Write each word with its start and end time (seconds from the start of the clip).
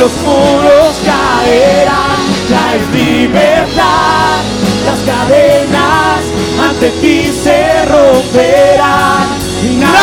los 0.00 0.12
muros 0.22 0.96
caerán, 1.04 2.16
ya 2.48 2.74
es 2.74 2.88
libertad, 2.88 4.40
las 4.86 4.98
cadenas 5.00 6.20
ante 6.68 6.88
ti 7.02 7.30
se 7.30 7.84
romperán, 7.84 9.28
y 9.62 9.76
nada, 9.76 10.00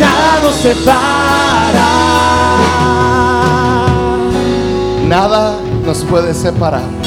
nada 0.00 0.40
nos 0.42 0.54
separa. 0.56 1.06
Nada 5.06 5.54
nos 5.84 5.98
puede 6.02 6.34
separar. 6.34 7.05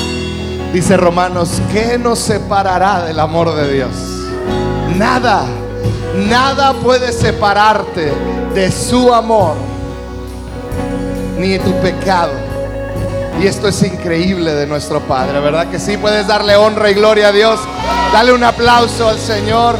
Dice 0.73 0.97
Romanos, 0.97 1.61
¿qué 1.71 1.97
nos 1.97 2.19
separará 2.19 3.03
del 3.03 3.19
amor 3.19 3.55
de 3.55 3.73
Dios? 3.73 3.89
Nada, 4.95 5.45
nada 6.29 6.73
puede 6.73 7.11
separarte 7.11 8.13
de 8.53 8.71
su 8.71 9.11
amor, 9.11 9.55
ni 11.39 11.49
de 11.49 11.59
tu 11.59 11.73
pecado. 11.81 12.33
Y 13.41 13.47
esto 13.47 13.67
es 13.67 13.81
increíble 13.81 14.53
de 14.53 14.67
nuestro 14.67 14.99
Padre, 14.99 15.39
¿verdad 15.39 15.71
que 15.71 15.79
sí? 15.79 15.97
Puedes 15.97 16.27
darle 16.27 16.55
honra 16.55 16.91
y 16.91 16.93
gloria 16.93 17.29
a 17.29 17.31
Dios. 17.31 17.59
Dale 18.13 18.31
un 18.31 18.43
aplauso 18.43 19.09
al 19.09 19.17
Señor. 19.17 19.75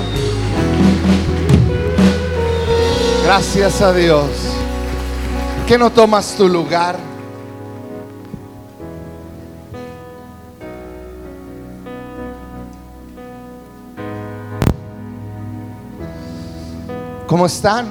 Gracias 3.26 3.80
a 3.82 3.94
Dios. 3.94 4.26
¿Qué 5.68 5.78
no 5.78 5.92
tomas 5.92 6.34
tu 6.36 6.48
lugar? 6.48 7.09
¿Cómo 17.30 17.46
están? 17.46 17.86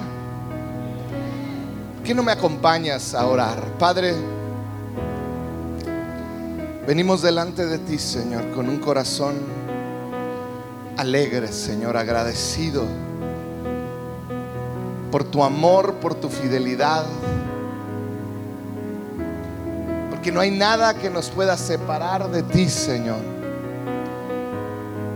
¿Qué 2.03 2.13
no 2.13 2.25
me 2.25 2.33
acompañas 2.33 3.15
a 3.15 3.25
orar? 3.25 3.63
Padre, 3.79 4.13
venimos 6.85 7.23
delante 7.23 7.65
de 7.65 7.79
ti, 7.79 7.99
Señor, 7.99 8.51
con 8.51 8.69
un 8.69 8.79
corazón 8.79 9.37
alegre, 10.97 11.53
Señor, 11.53 11.97
agradecido 11.97 12.83
por 15.13 15.23
tu 15.23 15.45
amor, 15.45 15.95
por 16.01 16.17
tu 16.17 16.29
fidelidad. 16.29 17.07
Porque 20.11 20.33
no 20.33 20.41
hay 20.41 20.51
nada 20.51 20.95
que 20.95 21.11
nos 21.11 21.31
pueda 21.31 21.57
separar 21.57 22.29
de 22.29 22.43
ti, 22.43 22.69
Señor. 22.69 23.21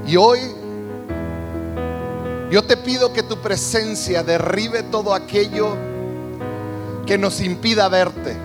Y 0.06 0.14
hoy 0.14 0.61
yo 2.52 2.62
te 2.62 2.76
pido 2.76 3.14
que 3.14 3.22
tu 3.22 3.38
presencia 3.38 4.22
derribe 4.22 4.82
todo 4.82 5.14
aquello 5.14 5.74
que 7.06 7.16
nos 7.16 7.40
impida 7.40 7.88
verte. 7.88 8.36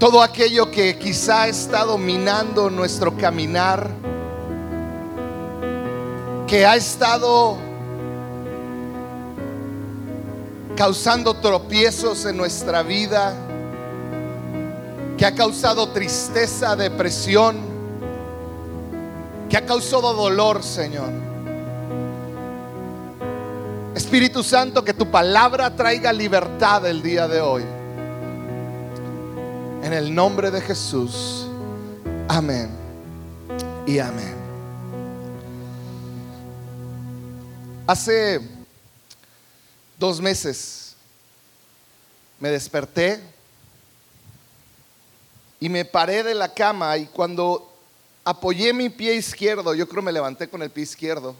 Todo 0.00 0.20
aquello 0.20 0.72
que 0.72 0.98
quizá 0.98 1.46
está 1.46 1.84
dominando 1.84 2.70
nuestro 2.70 3.16
caminar, 3.16 3.88
que 6.48 6.66
ha 6.66 6.74
estado 6.74 7.56
causando 10.76 11.34
tropiezos 11.34 12.24
en 12.24 12.36
nuestra 12.36 12.82
vida, 12.82 13.32
que 15.16 15.24
ha 15.24 15.32
causado 15.36 15.90
tristeza, 15.90 16.74
depresión, 16.74 17.58
que 19.48 19.56
ha 19.56 19.64
causado 19.64 20.12
dolor, 20.14 20.64
Señor. 20.64 21.33
Espíritu 23.94 24.42
Santo, 24.42 24.84
que 24.84 24.92
tu 24.92 25.10
palabra 25.10 25.74
traiga 25.74 26.12
libertad 26.12 26.84
el 26.86 27.00
día 27.00 27.28
de 27.28 27.40
hoy. 27.40 27.62
En 29.84 29.92
el 29.92 30.12
nombre 30.12 30.50
de 30.50 30.60
Jesús. 30.60 31.46
Amén. 32.28 32.70
Y 33.86 33.98
amén. 33.98 34.34
Hace 37.86 38.40
dos 39.98 40.20
meses 40.20 40.96
me 42.40 42.50
desperté 42.50 43.20
y 45.60 45.68
me 45.68 45.84
paré 45.84 46.22
de 46.22 46.34
la 46.34 46.52
cama 46.52 46.96
y 46.96 47.06
cuando 47.06 47.72
apoyé 48.24 48.72
mi 48.72 48.88
pie 48.88 49.14
izquierdo, 49.14 49.74
yo 49.74 49.88
creo 49.88 50.02
me 50.02 50.12
levanté 50.12 50.48
con 50.48 50.62
el 50.62 50.70
pie 50.70 50.82
izquierdo, 50.82 51.36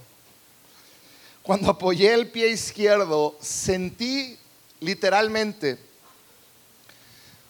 cuando 1.44 1.71
apoyé 1.71 2.15
el 2.15 2.31
pie 2.31 2.49
izquierdo 2.49 3.37
sentí 3.38 4.38
literalmente 4.81 5.78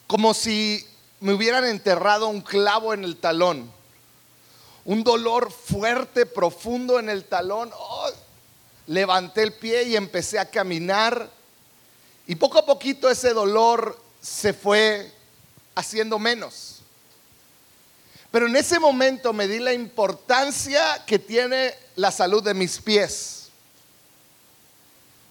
como 0.09 0.34
si 0.34 0.84
me 1.21 1.32
hubieran 1.32 1.65
enterrado 1.65 2.27
un 2.27 2.41
clavo 2.41 2.93
en 2.93 3.04
el 3.04 3.16
talón, 3.16 3.71
un 4.84 5.04
dolor 5.04 5.50
fuerte, 5.50 6.27
profundo 6.27 6.99
en 6.99 7.09
el 7.09 7.25
talón. 7.25 7.71
Oh, 7.72 8.10
levanté 8.88 9.43
el 9.43 9.54
pie 9.54 9.84
y 9.84 9.97
empecé 9.97 10.38
a 10.38 10.50
caminar 10.50 11.31
y 12.27 12.34
poco 12.34 12.59
a 12.59 12.66
poquito 12.66 13.09
ese 13.09 13.33
dolor 13.33 13.99
se 14.21 14.53
fue 14.53 15.10
haciendo 15.75 16.19
menos. 16.19 16.81
Pero 18.33 18.47
en 18.47 18.56
ese 18.56 18.81
momento 18.81 19.33
me 19.33 19.47
di 19.47 19.60
la 19.60 19.72
importancia 19.72 21.04
que 21.06 21.21
tiene 21.21 21.75
la 21.94 22.10
salud 22.10 22.43
de 22.43 22.54
mis 22.54 22.78
pies. 22.78 23.44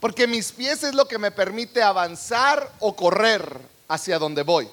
Porque 0.04 0.28
mis 0.28 0.52
pies 0.52 0.84
es 0.84 0.94
lo 0.94 1.08
que 1.08 1.18
me 1.18 1.32
permite 1.32 1.82
avanzar 1.82 2.70
o 2.82 2.94
correr 2.94 3.58
hacia 3.88 4.20
donde 4.20 4.44
voy. 4.44 4.68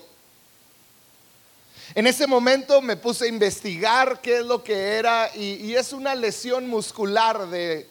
En 1.95 2.09
ese 2.09 2.27
momento 2.27 2.83
me 2.83 2.97
puse 2.97 3.27
a 3.27 3.29
investigar 3.29 4.21
qué 4.21 4.39
es 4.39 4.45
lo 4.45 4.65
que 4.65 4.97
era 4.97 5.31
y, 5.37 5.73
es 5.77 5.93
una 5.93 6.17
lesión 6.17 6.67
muscular 6.67 7.47
de, 7.47 7.89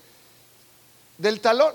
del 1.18 1.40
talón. 1.40 1.74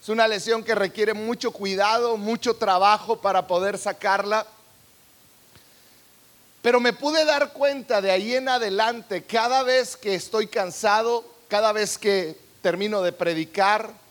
Es 0.00 0.08
una 0.08 0.28
lesión 0.28 0.62
que 0.62 0.76
requiere 0.76 1.14
mucho 1.14 1.50
cuidado, 1.50 2.16
mucho 2.16 2.54
trabajo 2.54 3.20
para 3.20 3.48
poder 3.48 3.76
sacarla. 3.76 4.46
Pero 6.62 6.78
me 6.78 6.92
pude 6.92 7.24
dar 7.24 7.52
cuenta 7.54 8.00
de 8.00 8.12
ahí 8.12 8.36
en 8.36 8.48
adelante, 8.48 9.24
cada 9.24 9.64
vez 9.64 9.96
que 9.96 10.14
estoy 10.14 10.46
cansado, 10.46 11.24
cada 11.48 11.72
vez 11.72 11.98
que 11.98 12.38
termino 12.62 13.02
de 13.02 13.10
predicar, 13.10 14.03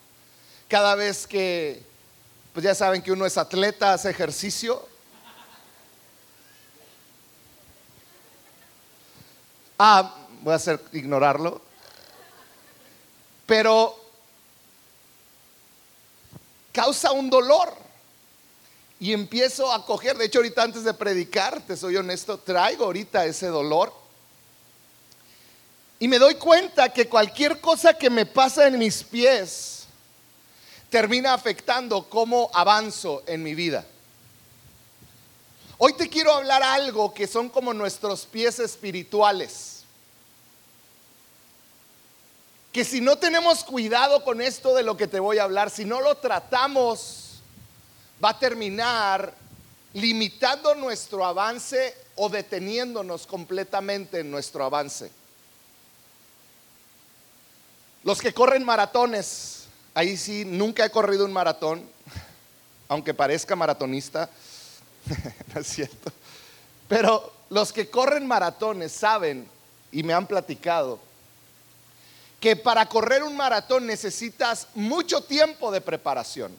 cada 0.73 0.95
vez 0.95 1.27
que, 1.27 1.83
pues 2.51 2.63
ya 2.63 2.73
saben 2.73 3.03
que 3.03 3.11
uno 3.11 3.27
es 3.27 3.37
atleta, 3.37 3.93
hace 3.93 4.09
ejercicio. 4.09 4.83
Ah, 9.77 10.15
voy 10.41 10.51
a 10.51 10.55
hacer 10.55 10.83
ignorarlo. 10.91 11.61
Pero 13.45 13.95
causa 16.71 17.11
un 17.11 17.29
dolor. 17.29 17.71
Y 18.99 19.13
empiezo 19.13 19.71
a 19.71 19.85
coger, 19.85 20.17
de 20.17 20.25
hecho 20.25 20.39
ahorita 20.39 20.63
antes 20.63 20.83
de 20.83 20.95
predicar, 20.95 21.61
te 21.61 21.77
soy 21.77 21.97
honesto, 21.97 22.39
traigo 22.39 22.85
ahorita 22.85 23.27
ese 23.27 23.45
dolor. 23.45 23.93
Y 25.99 26.07
me 26.07 26.17
doy 26.17 26.33
cuenta 26.33 26.91
que 26.91 27.07
cualquier 27.07 27.61
cosa 27.61 27.93
que 27.93 28.09
me 28.09 28.25
pasa 28.25 28.65
en 28.65 28.79
mis 28.79 29.03
pies 29.03 29.82
termina 30.93 31.33
afectando 31.33 32.07
cómo 32.07 32.51
avanzo 32.53 33.23
en 33.25 33.41
mi 33.41 33.55
vida. 33.55 33.83
Hoy 35.79 35.93
te 35.93 36.07
quiero 36.07 36.31
hablar 36.31 36.61
algo 36.61 37.15
que 37.15 37.25
son 37.25 37.49
como 37.49 37.73
nuestros 37.73 38.27
pies 38.27 38.59
espirituales. 38.59 39.85
Que 42.71 42.85
si 42.85 43.01
no 43.01 43.15
tenemos 43.15 43.63
cuidado 43.63 44.23
con 44.23 44.39
esto 44.39 44.75
de 44.75 44.83
lo 44.83 44.95
que 44.95 45.07
te 45.07 45.19
voy 45.19 45.39
a 45.39 45.45
hablar, 45.45 45.71
si 45.71 45.83
no 45.83 45.99
lo 45.99 46.17
tratamos, 46.17 47.41
va 48.23 48.29
a 48.29 48.37
terminar 48.37 49.33
limitando 49.93 50.75
nuestro 50.75 51.25
avance 51.25 51.97
o 52.17 52.29
deteniéndonos 52.29 53.25
completamente 53.25 54.19
en 54.19 54.29
nuestro 54.29 54.63
avance. 54.63 55.11
Los 58.03 58.21
que 58.21 58.31
corren 58.31 58.63
maratones, 58.63 59.62
ahí 59.93 60.17
sí, 60.17 60.45
nunca 60.45 60.85
he 60.85 60.89
corrido 60.89 61.25
un 61.25 61.33
maratón, 61.33 61.87
aunque 62.87 63.13
parezca 63.13 63.55
maratonista, 63.55 64.29
no 65.53 65.61
es 65.61 65.67
cierto. 65.67 66.11
Pero 66.87 67.31
los 67.49 67.71
que 67.71 67.89
corren 67.89 68.27
maratones 68.27 68.91
saben 68.91 69.47
y 69.91 70.03
me 70.03 70.13
han 70.13 70.27
platicado 70.27 70.99
que 72.39 72.55
para 72.57 72.89
correr 72.89 73.23
un 73.23 73.37
maratón 73.37 73.87
necesitas 73.87 74.67
mucho 74.75 75.21
tiempo 75.21 75.71
de 75.71 75.79
preparación. 75.79 76.51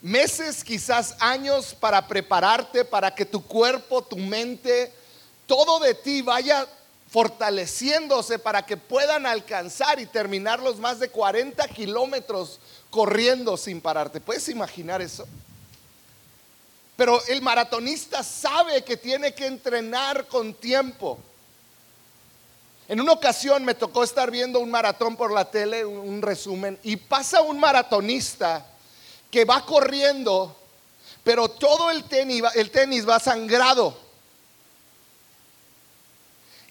Meses, 0.00 0.64
quizás 0.64 1.14
años 1.20 1.76
para 1.78 2.08
prepararte, 2.08 2.84
para 2.84 3.14
que 3.14 3.24
tu 3.24 3.44
cuerpo, 3.44 4.02
tu 4.02 4.16
mente, 4.16 4.92
todo 5.46 5.78
de 5.78 5.94
ti 5.94 6.22
vaya 6.22 6.66
fortaleciéndose 7.12 8.38
para 8.38 8.64
que 8.64 8.78
puedan 8.78 9.26
alcanzar 9.26 10.00
y 10.00 10.06
terminar 10.06 10.60
los 10.60 10.78
más 10.78 10.98
de 10.98 11.10
40 11.10 11.68
kilómetros 11.68 12.58
corriendo 12.88 13.58
sin 13.58 13.82
pararte. 13.82 14.18
¿Puedes 14.18 14.48
imaginar 14.48 15.02
eso? 15.02 15.26
Pero 16.96 17.22
el 17.28 17.42
maratonista 17.42 18.22
sabe 18.22 18.82
que 18.82 18.96
tiene 18.96 19.34
que 19.34 19.44
entrenar 19.44 20.26
con 20.26 20.54
tiempo. 20.54 21.18
En 22.88 22.98
una 22.98 23.12
ocasión 23.12 23.62
me 23.62 23.74
tocó 23.74 24.04
estar 24.04 24.30
viendo 24.30 24.58
un 24.58 24.70
maratón 24.70 25.14
por 25.14 25.32
la 25.32 25.50
tele, 25.50 25.84
un 25.84 26.22
resumen, 26.22 26.78
y 26.82 26.96
pasa 26.96 27.42
un 27.42 27.60
maratonista 27.60 28.66
que 29.30 29.44
va 29.44 29.66
corriendo, 29.66 30.56
pero 31.22 31.48
todo 31.48 31.90
el 31.90 32.04
tenis, 32.04 32.42
el 32.54 32.70
tenis 32.70 33.06
va 33.06 33.20
sangrado. 33.20 34.11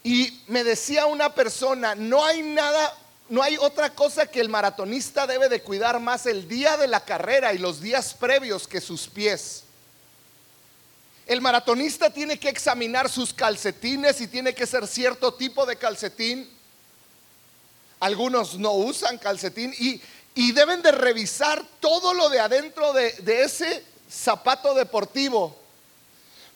Y 0.03 0.41
me 0.47 0.63
decía 0.63 1.05
una 1.05 1.33
persona, 1.33 1.93
no 1.95 2.25
hay 2.25 2.41
nada, 2.41 2.97
no 3.29 3.43
hay 3.43 3.57
otra 3.57 3.93
cosa 3.93 4.25
que 4.25 4.41
el 4.41 4.49
maratonista 4.49 5.27
debe 5.27 5.47
de 5.47 5.61
cuidar 5.61 5.99
más 5.99 6.25
el 6.25 6.47
día 6.47 6.75
de 6.77 6.87
la 6.87 7.05
carrera 7.05 7.53
y 7.53 7.59
los 7.59 7.81
días 7.81 8.13
previos 8.13 8.67
que 8.67 8.81
sus 8.81 9.07
pies. 9.07 9.63
El 11.27 11.39
maratonista 11.39 12.09
tiene 12.09 12.39
que 12.39 12.49
examinar 12.49 13.09
sus 13.09 13.33
calcetines 13.33 14.19
y 14.21 14.27
tiene 14.27 14.53
que 14.53 14.65
ser 14.65 14.87
cierto 14.87 15.33
tipo 15.35 15.65
de 15.65 15.77
calcetín. 15.77 16.49
Algunos 17.99 18.57
no 18.57 18.71
usan 18.73 19.19
calcetín 19.19 19.73
y, 19.77 20.01
deben 20.53 20.81
de 20.81 20.91
revisar 20.91 21.63
todo 21.79 22.13
lo 22.13 22.27
de 22.29 22.39
adentro 22.39 22.91
de, 22.93 23.11
de 23.13 23.43
ese 23.43 23.85
zapato 24.09 24.73
deportivo 24.73 25.55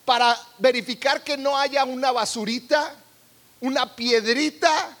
para 0.04 0.38
verificar 0.58 1.22
que 1.22 1.36
no 1.36 1.56
haya 1.56 1.84
una 1.84 2.12
basurita, 2.12 2.94
una 3.60 3.94
piedrita, 3.94 4.96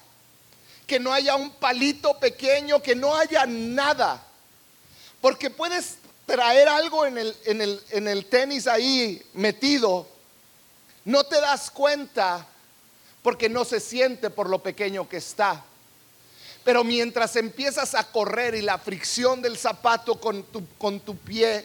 que 0.86 1.00
no 1.00 1.12
haya 1.12 1.34
un 1.34 1.50
palito 1.50 2.18
pequeño, 2.18 2.82
que 2.82 2.94
no 2.94 3.14
haya 3.14 3.44
nada. 3.46 4.22
Porque 5.20 5.50
puedes 5.50 5.98
traer 6.26 6.68
algo 6.68 7.06
en 7.06 7.18
el, 7.18 7.36
en 7.90 8.08
el, 8.08 8.26
tenis 8.26 8.66
ahí 8.66 9.22
metido, 9.34 10.06
no 11.04 11.24
te 11.24 11.40
das 11.40 11.70
cuenta 11.70 12.46
porque 13.22 13.48
no 13.48 13.64
se 13.64 13.80
siente 13.80 14.30
por 14.30 14.48
lo 14.48 14.62
pequeño 14.62 15.08
que 15.08 15.16
está. 15.16 15.64
Pero 16.64 16.82
mientras 16.82 17.36
empiezas 17.36 17.94
a 17.94 18.04
correr 18.04 18.54
y 18.54 18.62
la 18.62 18.78
fricción 18.78 19.40
del 19.40 19.56
zapato 19.56 20.20
con 20.20 20.42
tu, 20.44 20.66
con 20.78 21.00
tu 21.00 21.16
pie, 21.16 21.64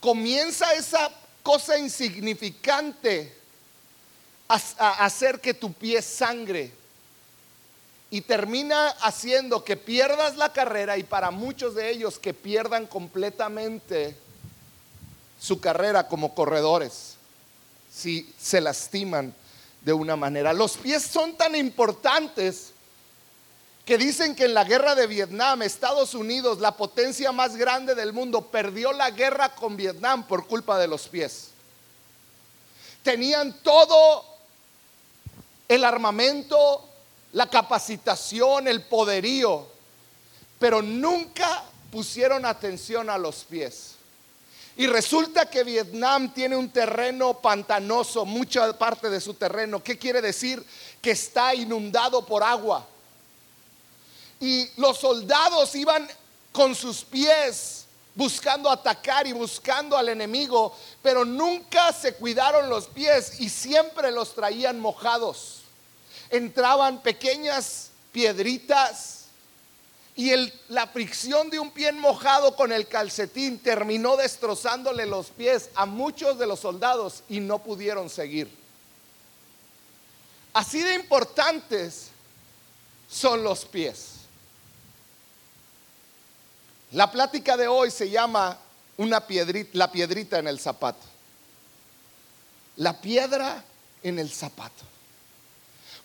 comienza 0.00 0.72
esa 0.74 1.10
cosa 1.42 1.78
insignificante 1.78 3.43
hacer 4.48 5.40
que 5.40 5.54
tu 5.54 5.72
pie 5.72 6.02
sangre 6.02 6.72
y 8.10 8.20
termina 8.20 8.88
haciendo 9.00 9.64
que 9.64 9.76
pierdas 9.76 10.36
la 10.36 10.52
carrera 10.52 10.96
y 10.98 11.02
para 11.02 11.30
muchos 11.30 11.74
de 11.74 11.90
ellos 11.90 12.18
que 12.18 12.34
pierdan 12.34 12.86
completamente 12.86 14.16
su 15.40 15.60
carrera 15.60 16.06
como 16.06 16.34
corredores 16.34 17.16
si 17.92 18.32
se 18.38 18.60
lastiman 18.60 19.34
de 19.82 19.92
una 19.92 20.16
manera. 20.16 20.52
Los 20.52 20.76
pies 20.76 21.02
son 21.02 21.36
tan 21.36 21.54
importantes 21.54 22.72
que 23.84 23.98
dicen 23.98 24.34
que 24.34 24.46
en 24.46 24.54
la 24.54 24.64
guerra 24.64 24.94
de 24.94 25.06
Vietnam 25.06 25.62
Estados 25.62 26.14
Unidos, 26.14 26.58
la 26.58 26.76
potencia 26.76 27.32
más 27.32 27.56
grande 27.56 27.94
del 27.94 28.12
mundo, 28.12 28.46
perdió 28.46 28.92
la 28.92 29.10
guerra 29.10 29.54
con 29.54 29.76
Vietnam 29.76 30.26
por 30.26 30.46
culpa 30.46 30.78
de 30.78 30.88
los 30.88 31.06
pies. 31.08 31.48
Tenían 33.02 33.60
todo 33.62 34.33
el 35.68 35.84
armamento, 35.84 36.88
la 37.32 37.48
capacitación, 37.48 38.68
el 38.68 38.82
poderío, 38.82 39.66
pero 40.58 40.82
nunca 40.82 41.64
pusieron 41.90 42.44
atención 42.44 43.10
a 43.10 43.18
los 43.18 43.44
pies. 43.44 43.94
Y 44.76 44.86
resulta 44.86 45.48
que 45.48 45.62
Vietnam 45.62 46.34
tiene 46.34 46.56
un 46.56 46.68
terreno 46.68 47.34
pantanoso, 47.34 48.24
mucha 48.24 48.76
parte 48.76 49.08
de 49.08 49.20
su 49.20 49.34
terreno. 49.34 49.82
¿Qué 49.82 49.96
quiere 49.98 50.20
decir? 50.20 50.64
Que 51.00 51.12
está 51.12 51.54
inundado 51.54 52.26
por 52.26 52.42
agua. 52.42 52.84
Y 54.40 54.68
los 54.76 54.98
soldados 54.98 55.74
iban 55.76 56.08
con 56.50 56.74
sus 56.74 57.04
pies 57.04 57.83
buscando 58.14 58.70
atacar 58.70 59.26
y 59.26 59.32
buscando 59.32 59.96
al 59.96 60.08
enemigo, 60.08 60.76
pero 61.02 61.24
nunca 61.24 61.92
se 61.92 62.14
cuidaron 62.14 62.68
los 62.68 62.86
pies 62.88 63.40
y 63.40 63.48
siempre 63.48 64.10
los 64.10 64.34
traían 64.34 64.78
mojados 64.78 65.64
entraban 66.30 67.00
pequeñas 67.02 67.90
piedritas 68.12 69.26
y 70.16 70.32
la 70.68 70.86
fricción 70.86 71.50
de 71.50 71.58
un 71.58 71.70
pie 71.70 71.90
mojado 71.92 72.54
con 72.54 72.72
el 72.72 72.86
calcetín 72.86 73.58
terminó 73.58 74.16
destrozándole 74.16 75.06
los 75.06 75.30
pies 75.30 75.70
a 75.74 75.86
muchos 75.86 76.38
de 76.38 76.46
los 76.46 76.60
soldados 76.60 77.22
y 77.28 77.40
no 77.40 77.60
pudieron 77.60 78.08
seguir. 78.08 78.48
Así 80.52 80.82
de 80.82 80.94
importantes 80.94 82.08
son 83.10 83.42
los 83.42 83.64
pies. 83.64 84.13
La 86.94 87.10
plática 87.10 87.56
de 87.56 87.66
hoy 87.66 87.90
se 87.90 88.08
llama 88.08 88.56
una 88.98 89.26
piedrita, 89.26 89.70
la 89.72 89.90
piedrita 89.90 90.38
en 90.38 90.46
el 90.46 90.60
zapato. 90.60 91.04
La 92.76 93.00
piedra 93.00 93.64
en 94.04 94.20
el 94.20 94.30
zapato. 94.30 94.84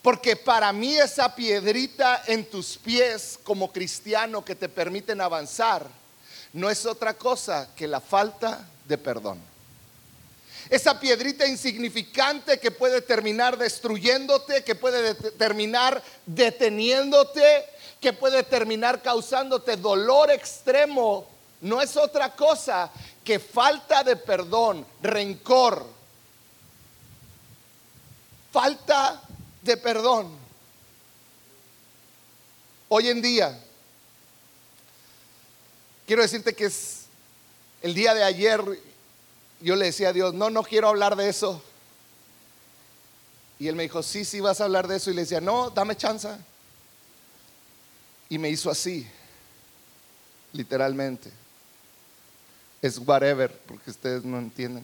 Porque 0.01 0.35
para 0.35 0.73
mí 0.73 0.97
esa 0.97 1.35
piedrita 1.35 2.23
en 2.25 2.43
tus 2.49 2.79
pies 2.79 3.37
como 3.43 3.71
cristiano 3.71 4.43
que 4.43 4.55
te 4.55 4.67
permiten 4.67 5.21
avanzar 5.21 5.85
no 6.53 6.71
es 6.71 6.83
otra 6.87 7.13
cosa 7.13 7.69
que 7.75 7.87
la 7.87 8.01
falta 8.01 8.67
de 8.85 8.97
perdón. 8.97 9.39
Esa 10.71 10.99
piedrita 10.99 11.45
insignificante 11.45 12.59
que 12.59 12.71
puede 12.71 13.03
terminar 13.03 13.59
destruyéndote, 13.59 14.63
que 14.63 14.73
puede 14.73 15.13
terminar 15.13 16.01
deteniéndote, 16.25 17.65
que 17.99 18.13
puede 18.13 18.43
terminar 18.43 19.01
causándote 19.01 19.75
dolor 19.77 20.31
extremo, 20.31 21.27
no 21.61 21.81
es 21.81 21.97
otra 21.97 22.35
cosa 22.35 22.89
que 23.23 23.39
falta 23.39 24.03
de 24.03 24.15
perdón, 24.15 24.85
rencor, 25.01 25.85
falta 28.51 29.21
de 29.61 29.77
perdón. 29.77 30.37
Hoy 32.87 33.09
en 33.09 33.21
día, 33.21 33.59
quiero 36.07 36.21
decirte 36.21 36.55
que 36.55 36.65
es 36.65 37.05
el 37.81 37.93
día 37.93 38.13
de 38.13 38.23
ayer, 38.23 38.63
yo 39.61 39.75
le 39.75 39.85
decía 39.85 40.09
a 40.09 40.13
Dios, 40.13 40.33
no, 40.33 40.49
no 40.49 40.63
quiero 40.63 40.87
hablar 40.87 41.15
de 41.15 41.29
eso. 41.29 41.61
Y 43.59 43.67
él 43.67 43.75
me 43.75 43.83
dijo, 43.83 44.01
sí, 44.01 44.23
sí, 44.23 44.39
vas 44.39 44.61
a 44.61 44.63
hablar 44.63 44.87
de 44.87 44.95
eso. 44.95 45.11
Y 45.11 45.13
le 45.13 45.21
decía, 45.21 45.41
no, 45.41 45.69
dame 45.69 45.97
chance. 45.97 46.29
Y 48.29 48.37
me 48.37 48.49
hizo 48.49 48.69
así, 48.69 49.07
literalmente. 50.53 51.31
Es 52.81 52.99
whatever, 52.99 53.51
porque 53.67 53.89
ustedes 53.89 54.23
no 54.23 54.37
entienden. 54.37 54.83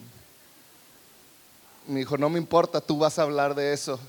Me 1.88 2.00
dijo, 2.00 2.18
no 2.18 2.30
me 2.30 2.40
importa, 2.40 2.82
tú 2.82 2.98
vas 2.98 3.20
a 3.20 3.22
hablar 3.22 3.54
de 3.54 3.72
eso. 3.72 4.00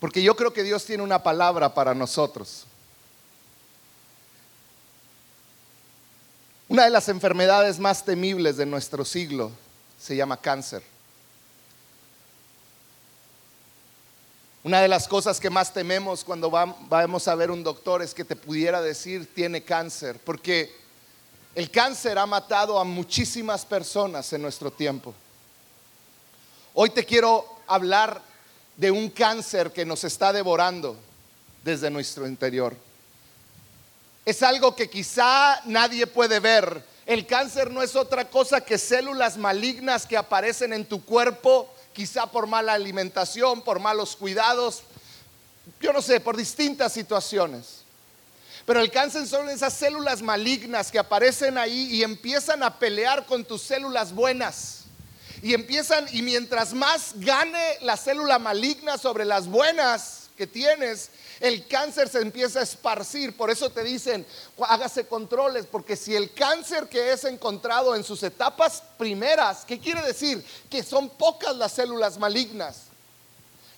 Porque 0.00 0.22
yo 0.22 0.34
creo 0.34 0.52
que 0.52 0.64
Dios 0.64 0.84
tiene 0.84 1.02
una 1.02 1.22
palabra 1.22 1.72
para 1.72 1.94
nosotros. 1.94 2.64
Una 6.68 6.84
de 6.84 6.90
las 6.90 7.08
enfermedades 7.08 7.78
más 7.78 8.04
temibles 8.04 8.56
de 8.56 8.64
nuestro 8.66 9.04
siglo 9.04 9.52
se 9.98 10.16
llama 10.16 10.36
cáncer. 10.36 10.82
Una 14.62 14.82
de 14.82 14.88
las 14.88 15.08
cosas 15.08 15.40
que 15.40 15.48
más 15.48 15.72
tememos 15.72 16.22
cuando 16.22 16.50
vamos 16.50 17.28
a 17.28 17.34
ver 17.34 17.50
un 17.50 17.64
doctor 17.64 18.02
es 18.02 18.12
que 18.12 18.26
te 18.26 18.36
pudiera 18.36 18.82
decir 18.82 19.32
tiene 19.34 19.62
cáncer, 19.62 20.20
porque 20.22 20.70
el 21.54 21.70
cáncer 21.70 22.18
ha 22.18 22.26
matado 22.26 22.78
a 22.78 22.84
muchísimas 22.84 23.64
personas 23.64 24.30
en 24.34 24.42
nuestro 24.42 24.70
tiempo. 24.70 25.14
Hoy 26.74 26.90
te 26.90 27.06
quiero 27.06 27.46
hablar 27.66 28.20
de 28.76 28.90
un 28.90 29.08
cáncer 29.08 29.72
que 29.72 29.86
nos 29.86 30.04
está 30.04 30.30
devorando 30.30 30.94
desde 31.64 31.90
nuestro 31.90 32.26
interior. 32.26 32.76
Es 34.26 34.42
algo 34.42 34.76
que 34.76 34.90
quizá 34.90 35.62
nadie 35.64 36.06
puede 36.06 36.38
ver. 36.38 36.84
El 37.06 37.26
cáncer 37.26 37.70
no 37.70 37.82
es 37.82 37.96
otra 37.96 38.28
cosa 38.28 38.60
que 38.60 38.76
células 38.76 39.38
malignas 39.38 40.06
que 40.06 40.18
aparecen 40.18 40.74
en 40.74 40.84
tu 40.84 41.02
cuerpo, 41.02 41.74
quizá 41.92 42.26
por 42.26 42.46
mala 42.46 42.72
alimentación, 42.72 43.62
por 43.62 43.78
malos 43.78 44.16
cuidados, 44.16 44.82
yo 45.80 45.92
no 45.92 46.02
sé, 46.02 46.20
por 46.20 46.36
distintas 46.36 46.92
situaciones. 46.92 47.80
Pero 48.66 48.80
el 48.80 48.90
cáncer 48.90 49.26
son 49.26 49.48
esas 49.48 49.72
células 49.72 50.22
malignas 50.22 50.90
que 50.90 50.98
aparecen 50.98 51.58
ahí 51.58 51.88
y 51.90 52.02
empiezan 52.02 52.62
a 52.62 52.78
pelear 52.78 53.26
con 53.26 53.44
tus 53.44 53.62
células 53.62 54.12
buenas 54.12 54.84
Y 55.42 55.54
empiezan, 55.54 56.06
y 56.12 56.22
mientras 56.22 56.74
más 56.74 57.12
gane 57.16 57.78
la 57.80 57.96
célula 57.96 58.38
maligna 58.38 58.98
sobre 58.98 59.24
las 59.24 59.46
buenas 59.46 60.19
que 60.40 60.46
tienes, 60.46 61.10
el 61.38 61.66
cáncer 61.66 62.08
se 62.08 62.18
empieza 62.18 62.60
a 62.60 62.62
esparcir. 62.62 63.36
Por 63.36 63.50
eso 63.50 63.68
te 63.68 63.84
dicen, 63.84 64.24
hágase 64.66 65.06
controles, 65.06 65.66
porque 65.70 65.96
si 65.96 66.16
el 66.16 66.32
cáncer 66.32 66.88
que 66.88 67.12
es 67.12 67.24
encontrado 67.24 67.94
en 67.94 68.02
sus 68.02 68.22
etapas 68.22 68.82
primeras, 68.96 69.66
¿qué 69.66 69.78
quiere 69.78 70.00
decir? 70.00 70.42
Que 70.70 70.82
son 70.82 71.10
pocas 71.10 71.54
las 71.56 71.72
células 71.72 72.16
malignas. 72.16 72.84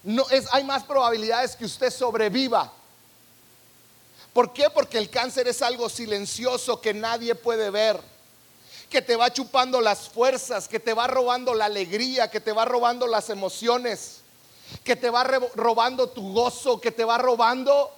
No, 0.04 0.24
es, 0.30 0.44
hay 0.52 0.62
más 0.62 0.84
probabilidades 0.84 1.56
que 1.56 1.64
usted 1.64 1.90
sobreviva. 1.90 2.72
¿Por 4.32 4.52
qué? 4.52 4.70
Porque 4.70 4.98
el 4.98 5.10
cáncer 5.10 5.48
es 5.48 5.62
algo 5.62 5.88
silencioso 5.88 6.80
que 6.80 6.94
nadie 6.94 7.34
puede 7.34 7.70
ver, 7.70 8.00
que 8.88 9.02
te 9.02 9.16
va 9.16 9.32
chupando 9.32 9.80
las 9.80 10.08
fuerzas, 10.08 10.68
que 10.68 10.78
te 10.78 10.94
va 10.94 11.08
robando 11.08 11.54
la 11.54 11.64
alegría, 11.64 12.30
que 12.30 12.40
te 12.40 12.52
va 12.52 12.64
robando 12.64 13.08
las 13.08 13.30
emociones 13.30 14.21
que 14.84 14.96
te 14.96 15.10
va 15.10 15.24
robando 15.24 16.08
tu 16.08 16.32
gozo, 16.32 16.80
que 16.80 16.92
te 16.92 17.04
va 17.04 17.18
robando 17.18 17.90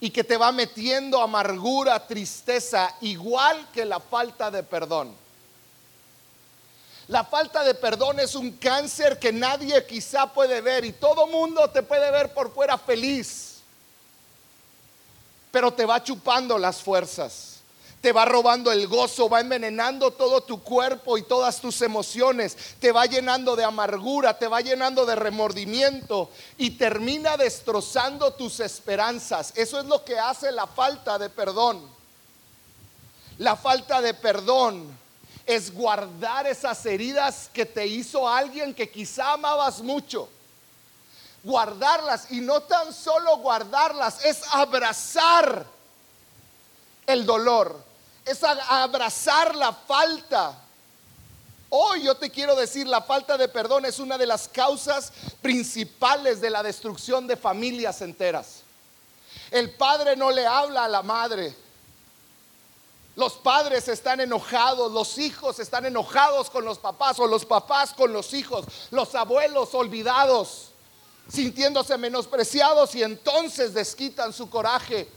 y 0.00 0.10
que 0.10 0.24
te 0.24 0.36
va 0.36 0.52
metiendo 0.52 1.20
amargura, 1.20 2.06
tristeza, 2.06 2.94
igual 3.00 3.68
que 3.72 3.84
la 3.84 4.00
falta 4.00 4.50
de 4.50 4.62
perdón. 4.62 5.14
La 7.08 7.24
falta 7.24 7.64
de 7.64 7.74
perdón 7.74 8.20
es 8.20 8.34
un 8.34 8.52
cáncer 8.52 9.18
que 9.18 9.32
nadie 9.32 9.84
quizá 9.86 10.26
puede 10.32 10.60
ver 10.60 10.84
y 10.84 10.92
todo 10.92 11.26
mundo 11.26 11.68
te 11.70 11.82
puede 11.82 12.10
ver 12.10 12.34
por 12.34 12.52
fuera 12.52 12.76
feliz, 12.76 13.60
pero 15.50 15.72
te 15.72 15.86
va 15.86 16.02
chupando 16.02 16.58
las 16.58 16.82
fuerzas 16.82 17.57
te 18.00 18.12
va 18.12 18.24
robando 18.24 18.70
el 18.70 18.86
gozo, 18.86 19.28
va 19.28 19.40
envenenando 19.40 20.12
todo 20.12 20.42
tu 20.42 20.62
cuerpo 20.62 21.18
y 21.18 21.22
todas 21.22 21.60
tus 21.60 21.82
emociones, 21.82 22.56
te 22.78 22.92
va 22.92 23.06
llenando 23.06 23.56
de 23.56 23.64
amargura, 23.64 24.38
te 24.38 24.46
va 24.46 24.60
llenando 24.60 25.04
de 25.04 25.16
remordimiento 25.16 26.30
y 26.56 26.70
termina 26.70 27.36
destrozando 27.36 28.32
tus 28.34 28.60
esperanzas. 28.60 29.52
Eso 29.56 29.80
es 29.80 29.86
lo 29.86 30.04
que 30.04 30.18
hace 30.18 30.52
la 30.52 30.66
falta 30.66 31.18
de 31.18 31.28
perdón. 31.28 31.82
La 33.38 33.56
falta 33.56 34.00
de 34.00 34.14
perdón 34.14 34.96
es 35.44 35.74
guardar 35.74 36.46
esas 36.46 36.84
heridas 36.86 37.50
que 37.52 37.66
te 37.66 37.86
hizo 37.86 38.28
alguien 38.28 38.74
que 38.74 38.90
quizá 38.90 39.32
amabas 39.32 39.80
mucho. 39.80 40.28
Guardarlas 41.42 42.30
y 42.30 42.40
no 42.40 42.60
tan 42.62 42.92
solo 42.92 43.38
guardarlas, 43.38 44.24
es 44.24 44.42
abrazar 44.50 45.66
el 47.06 47.24
dolor 47.24 47.87
es 48.28 48.44
abrazar 48.44 49.54
la 49.54 49.72
falta. 49.72 50.58
Hoy 51.70 52.04
yo 52.04 52.14
te 52.14 52.30
quiero 52.30 52.56
decir, 52.56 52.86
la 52.86 53.02
falta 53.02 53.36
de 53.36 53.48
perdón 53.48 53.84
es 53.84 53.98
una 53.98 54.16
de 54.16 54.26
las 54.26 54.48
causas 54.48 55.12
principales 55.42 56.40
de 56.40 56.50
la 56.50 56.62
destrucción 56.62 57.26
de 57.26 57.36
familias 57.36 58.00
enteras. 58.00 58.62
El 59.50 59.74
padre 59.74 60.16
no 60.16 60.30
le 60.30 60.46
habla 60.46 60.84
a 60.84 60.88
la 60.88 61.02
madre. 61.02 61.54
Los 63.16 63.32
padres 63.34 63.88
están 63.88 64.20
enojados, 64.20 64.92
los 64.92 65.18
hijos 65.18 65.58
están 65.58 65.86
enojados 65.86 66.50
con 66.50 66.64
los 66.64 66.78
papás 66.78 67.18
o 67.18 67.26
los 67.26 67.44
papás 67.44 67.92
con 67.92 68.12
los 68.12 68.32
hijos, 68.32 68.64
los 68.90 69.14
abuelos 69.14 69.74
olvidados, 69.74 70.70
sintiéndose 71.28 71.98
menospreciados 71.98 72.94
y 72.94 73.02
entonces 73.02 73.74
desquitan 73.74 74.32
su 74.32 74.48
coraje. 74.48 75.08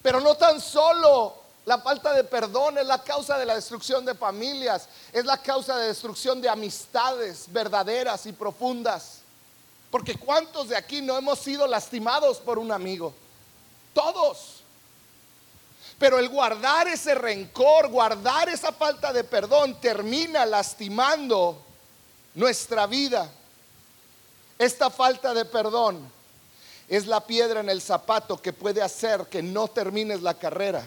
Pero 0.00 0.20
no 0.20 0.34
tan 0.34 0.60
solo 0.60 1.41
la 1.64 1.78
falta 1.78 2.12
de 2.12 2.24
perdón 2.24 2.78
es 2.78 2.86
la 2.86 3.02
causa 3.02 3.38
de 3.38 3.46
la 3.46 3.54
destrucción 3.54 4.04
de 4.04 4.14
familias, 4.14 4.88
es 5.12 5.24
la 5.24 5.38
causa 5.38 5.76
de 5.78 5.86
destrucción 5.88 6.40
de 6.40 6.48
amistades 6.48 7.44
verdaderas 7.48 8.26
y 8.26 8.32
profundas. 8.32 9.20
Porque 9.90 10.16
¿cuántos 10.16 10.70
de 10.70 10.76
aquí 10.76 11.00
no 11.00 11.16
hemos 11.16 11.38
sido 11.38 11.66
lastimados 11.68 12.38
por 12.38 12.58
un 12.58 12.72
amigo? 12.72 13.14
Todos. 13.94 14.62
Pero 16.00 16.18
el 16.18 16.28
guardar 16.28 16.88
ese 16.88 17.14
rencor, 17.14 17.88
guardar 17.88 18.48
esa 18.48 18.72
falta 18.72 19.12
de 19.12 19.22
perdón, 19.22 19.80
termina 19.80 20.44
lastimando 20.44 21.62
nuestra 22.34 22.86
vida. 22.88 23.30
Esta 24.58 24.90
falta 24.90 25.32
de 25.32 25.44
perdón 25.44 26.10
es 26.88 27.06
la 27.06 27.24
piedra 27.24 27.60
en 27.60 27.68
el 27.68 27.80
zapato 27.80 28.42
que 28.42 28.52
puede 28.52 28.82
hacer 28.82 29.26
que 29.26 29.42
no 29.42 29.68
termines 29.68 30.22
la 30.22 30.34
carrera 30.34 30.84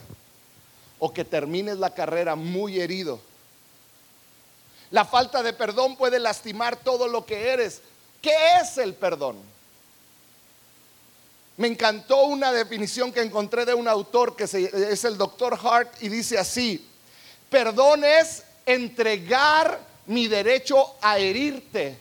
o 1.05 1.13
que 1.13 1.24
termines 1.24 1.77
la 1.77 1.93
carrera 1.93 2.35
muy 2.35 2.81
herido. 2.81 3.19
La 4.89 5.05
falta 5.05 5.43
de 5.43 5.53
perdón 5.53 5.97
puede 5.97 6.17
lastimar 6.17 6.77
todo 6.77 7.07
lo 7.07 7.27
que 7.27 7.50
eres. 7.50 7.83
¿Qué 8.24 8.33
es 8.59 8.79
el 8.79 8.95
perdón? 8.95 9.38
Me 11.57 11.67
encantó 11.67 12.24
una 12.24 12.51
definición 12.51 13.12
que 13.12 13.21
encontré 13.21 13.65
de 13.65 13.75
un 13.75 13.88
autor 13.88 14.35
que 14.35 14.45
es 14.45 15.03
el 15.03 15.15
doctor 15.15 15.59
Hart 15.63 15.93
y 16.01 16.09
dice 16.09 16.39
así, 16.39 16.83
perdón 17.51 18.03
es 18.03 18.41
entregar 18.65 19.79
mi 20.07 20.27
derecho 20.27 20.95
a 21.03 21.19
herirte 21.19 22.00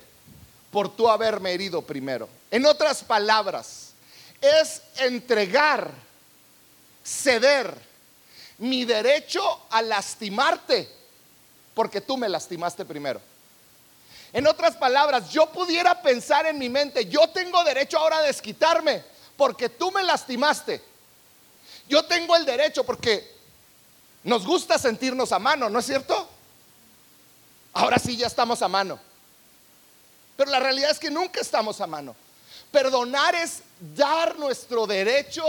por 0.70 0.96
tú 0.96 1.10
haberme 1.10 1.52
herido 1.52 1.82
primero. 1.82 2.26
En 2.50 2.64
otras 2.64 3.04
palabras, 3.04 3.90
es 4.40 4.80
entregar, 4.96 5.90
ceder 7.04 7.92
mi 8.64 8.84
derecho 8.84 9.62
a 9.70 9.82
lastimarte, 9.82 10.88
porque 11.74 12.00
tú 12.00 12.16
me 12.16 12.28
lastimaste 12.28 12.84
primero. 12.84 13.20
En 14.32 14.46
otras 14.46 14.74
palabras, 14.76 15.30
yo 15.30 15.50
pudiera 15.52 16.00
pensar 16.02 16.46
en 16.46 16.58
mi 16.58 16.68
mente, 16.68 17.06
yo 17.06 17.28
tengo 17.28 17.62
derecho 17.62 17.98
ahora 17.98 18.18
a 18.18 18.22
desquitarme, 18.22 19.04
porque 19.36 19.68
tú 19.68 19.92
me 19.92 20.02
lastimaste. 20.02 20.82
Yo 21.88 22.04
tengo 22.04 22.34
el 22.34 22.46
derecho 22.46 22.84
porque 22.84 23.32
nos 24.24 24.46
gusta 24.46 24.78
sentirnos 24.78 25.30
a 25.32 25.38
mano, 25.38 25.68
¿no 25.68 25.78
es 25.78 25.86
cierto? 25.86 26.28
Ahora 27.74 27.98
sí 27.98 28.16
ya 28.16 28.26
estamos 28.26 28.62
a 28.62 28.68
mano. 28.68 28.98
Pero 30.36 30.50
la 30.50 30.58
realidad 30.58 30.90
es 30.90 30.98
que 30.98 31.10
nunca 31.10 31.40
estamos 31.40 31.80
a 31.80 31.86
mano. 31.86 32.16
Perdonar 32.72 33.34
es 33.34 33.62
dar 33.94 34.38
nuestro 34.38 34.86
derecho 34.86 35.44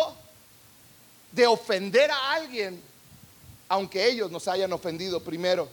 de 1.32 1.48
ofender 1.48 2.12
a 2.12 2.34
alguien 2.34 2.82
aunque 3.70 4.08
ellos 4.08 4.32
nos 4.32 4.48
hayan 4.48 4.74
ofendido 4.74 5.22
primero. 5.22 5.68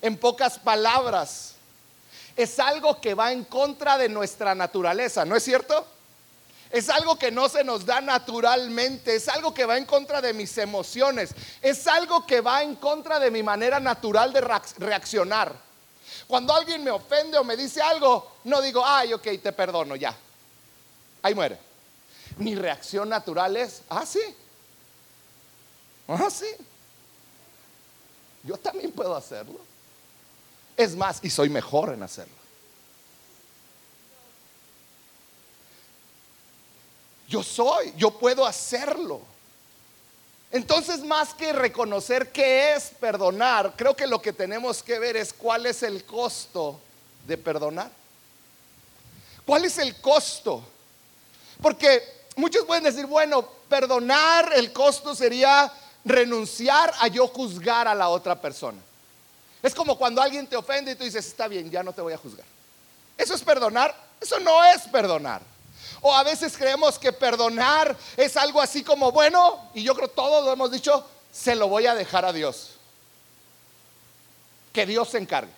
En 0.00 0.16
pocas 0.16 0.58
palabras, 0.58 1.54
es 2.36 2.58
algo 2.58 3.00
que 3.00 3.14
va 3.14 3.32
en 3.32 3.44
contra 3.44 3.98
de 3.98 4.08
nuestra 4.08 4.54
naturaleza, 4.54 5.24
¿no 5.24 5.36
es 5.36 5.42
cierto? 5.42 5.86
Es 6.70 6.90
algo 6.90 7.16
que 7.16 7.30
no 7.30 7.48
se 7.48 7.64
nos 7.64 7.86
da 7.86 8.00
naturalmente, 8.00 9.14
es 9.14 9.28
algo 9.28 9.54
que 9.54 9.64
va 9.64 9.78
en 9.78 9.86
contra 9.86 10.20
de 10.20 10.32
mis 10.32 10.58
emociones, 10.58 11.30
es 11.62 11.86
algo 11.86 12.26
que 12.26 12.40
va 12.40 12.62
en 12.62 12.76
contra 12.76 13.18
de 13.18 13.30
mi 13.30 13.42
manera 13.42 13.80
natural 13.80 14.32
de 14.32 14.40
reaccionar. 14.78 15.54
Cuando 16.26 16.54
alguien 16.54 16.82
me 16.82 16.90
ofende 16.90 17.38
o 17.38 17.44
me 17.44 17.56
dice 17.56 17.80
algo, 17.80 18.32
no 18.44 18.60
digo, 18.60 18.84
ay, 18.84 19.12
ok, 19.12 19.22
te 19.42 19.52
perdono, 19.52 19.94
ya. 19.96 20.14
Ahí 21.22 21.34
muere. 21.34 21.58
Mi 22.38 22.54
reacción 22.54 23.08
natural 23.08 23.56
es, 23.56 23.82
ah, 23.88 24.04
sí. 24.04 24.20
Ah, 26.08 26.28
sí 26.30 26.46
yo 28.46 28.56
también 28.56 28.92
puedo 28.92 29.14
hacerlo. 29.14 29.58
Es 30.76 30.94
más, 30.94 31.18
y 31.22 31.30
soy 31.30 31.48
mejor 31.48 31.92
en 31.92 32.02
hacerlo. 32.02 32.34
Yo 37.28 37.42
soy, 37.42 37.92
yo 37.96 38.12
puedo 38.12 38.46
hacerlo. 38.46 39.20
Entonces, 40.52 41.00
más 41.00 41.34
que 41.34 41.52
reconocer 41.52 42.30
qué 42.30 42.74
es 42.74 42.90
perdonar, 43.00 43.74
creo 43.76 43.96
que 43.96 44.06
lo 44.06 44.22
que 44.22 44.32
tenemos 44.32 44.82
que 44.82 44.98
ver 44.98 45.16
es 45.16 45.32
cuál 45.32 45.66
es 45.66 45.82
el 45.82 46.04
costo 46.04 46.80
de 47.26 47.36
perdonar. 47.36 47.90
¿Cuál 49.44 49.64
es 49.64 49.78
el 49.78 50.00
costo? 50.00 50.62
Porque 51.60 52.02
muchos 52.36 52.64
pueden 52.64 52.84
decir, 52.84 53.06
bueno, 53.06 53.42
perdonar, 53.68 54.52
el 54.54 54.72
costo 54.72 55.14
sería 55.14 55.72
renunciar 56.06 56.94
a 57.00 57.08
yo 57.08 57.26
juzgar 57.26 57.88
a 57.88 57.94
la 57.94 58.08
otra 58.08 58.40
persona. 58.40 58.78
Es 59.62 59.74
como 59.74 59.98
cuando 59.98 60.22
alguien 60.22 60.46
te 60.46 60.56
ofende 60.56 60.92
y 60.92 60.94
tú 60.94 61.02
dices, 61.02 61.26
está 61.26 61.48
bien, 61.48 61.68
ya 61.70 61.82
no 61.82 61.92
te 61.92 62.00
voy 62.00 62.12
a 62.12 62.16
juzgar. 62.16 62.46
¿Eso 63.18 63.34
es 63.34 63.42
perdonar? 63.42 63.94
Eso 64.20 64.38
no 64.38 64.64
es 64.64 64.82
perdonar. 64.82 65.42
O 66.00 66.14
a 66.14 66.22
veces 66.22 66.56
creemos 66.56 66.98
que 66.98 67.12
perdonar 67.12 67.96
es 68.16 68.36
algo 68.36 68.60
así 68.60 68.84
como, 68.84 69.10
bueno, 69.10 69.70
y 69.74 69.82
yo 69.82 69.94
creo 69.96 70.08
todos 70.08 70.44
lo 70.44 70.52
hemos 70.52 70.70
dicho, 70.70 71.04
se 71.32 71.56
lo 71.56 71.68
voy 71.68 71.86
a 71.86 71.94
dejar 71.94 72.24
a 72.24 72.32
Dios. 72.32 72.74
Que 74.72 74.86
Dios 74.86 75.08
se 75.08 75.18
encargue. 75.18 75.52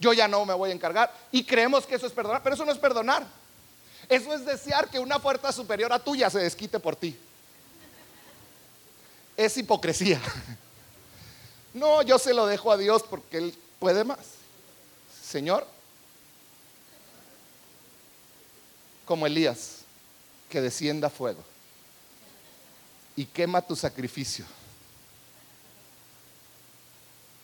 Yo 0.00 0.14
ya 0.14 0.28
no 0.28 0.46
me 0.46 0.54
voy 0.54 0.70
a 0.70 0.74
encargar. 0.74 1.12
Y 1.30 1.44
creemos 1.44 1.84
que 1.84 1.96
eso 1.96 2.06
es 2.06 2.12
perdonar, 2.12 2.42
pero 2.42 2.54
eso 2.54 2.64
no 2.64 2.72
es 2.72 2.78
perdonar. 2.78 3.26
Eso 4.08 4.32
es 4.32 4.46
desear 4.46 4.88
que 4.88 4.98
una 4.98 5.18
fuerza 5.18 5.52
superior 5.52 5.92
a 5.92 5.98
tuya 5.98 6.30
se 6.30 6.38
desquite 6.38 6.80
por 6.80 6.96
ti 6.96 7.18
es 9.38 9.56
hipocresía. 9.56 10.20
No, 11.74 12.02
yo 12.02 12.18
se 12.18 12.34
lo 12.34 12.46
dejo 12.46 12.72
a 12.72 12.76
Dios 12.76 13.04
porque 13.08 13.36
Él 13.36 13.54
puede 13.78 14.02
más. 14.02 14.18
Señor, 15.22 15.64
como 19.04 19.26
Elías, 19.26 19.82
que 20.48 20.60
descienda 20.60 21.08
fuego 21.08 21.44
y 23.14 23.26
quema 23.26 23.60
tu 23.60 23.76
sacrificio. 23.76 24.46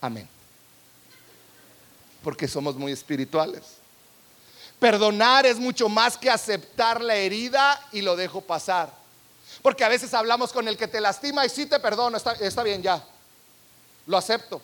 Amén. 0.01 0.29
Porque 2.25 2.49
somos 2.49 2.75
muy 2.75 2.91
espirituales. 2.91 3.63
Perdonar 4.81 5.47
es 5.47 5.59
mucho 5.59 5.89
más 5.89 6.17
que 6.17 6.31
aceptar 6.31 7.03
la 7.03 7.15
herida 7.15 7.81
y 7.93 8.01
lo 8.01 8.17
dejo 8.17 8.41
pasar. 8.41 9.04
Porque 9.63 9.85
a 9.85 9.89
veces 9.89 10.13
hablamos 10.15 10.53
con 10.53 10.69
el 10.69 10.77
que 10.77 10.89
te 10.89 11.01
lastima 11.01 11.45
y 11.45 11.49
sí 11.49 11.67
te 11.67 11.81
perdono, 11.81 12.17
está, 12.17 12.33
está 12.33 12.63
bien 12.63 12.83
ya. 12.83 13.03
Lo 14.07 14.17
acepto. 14.17 14.61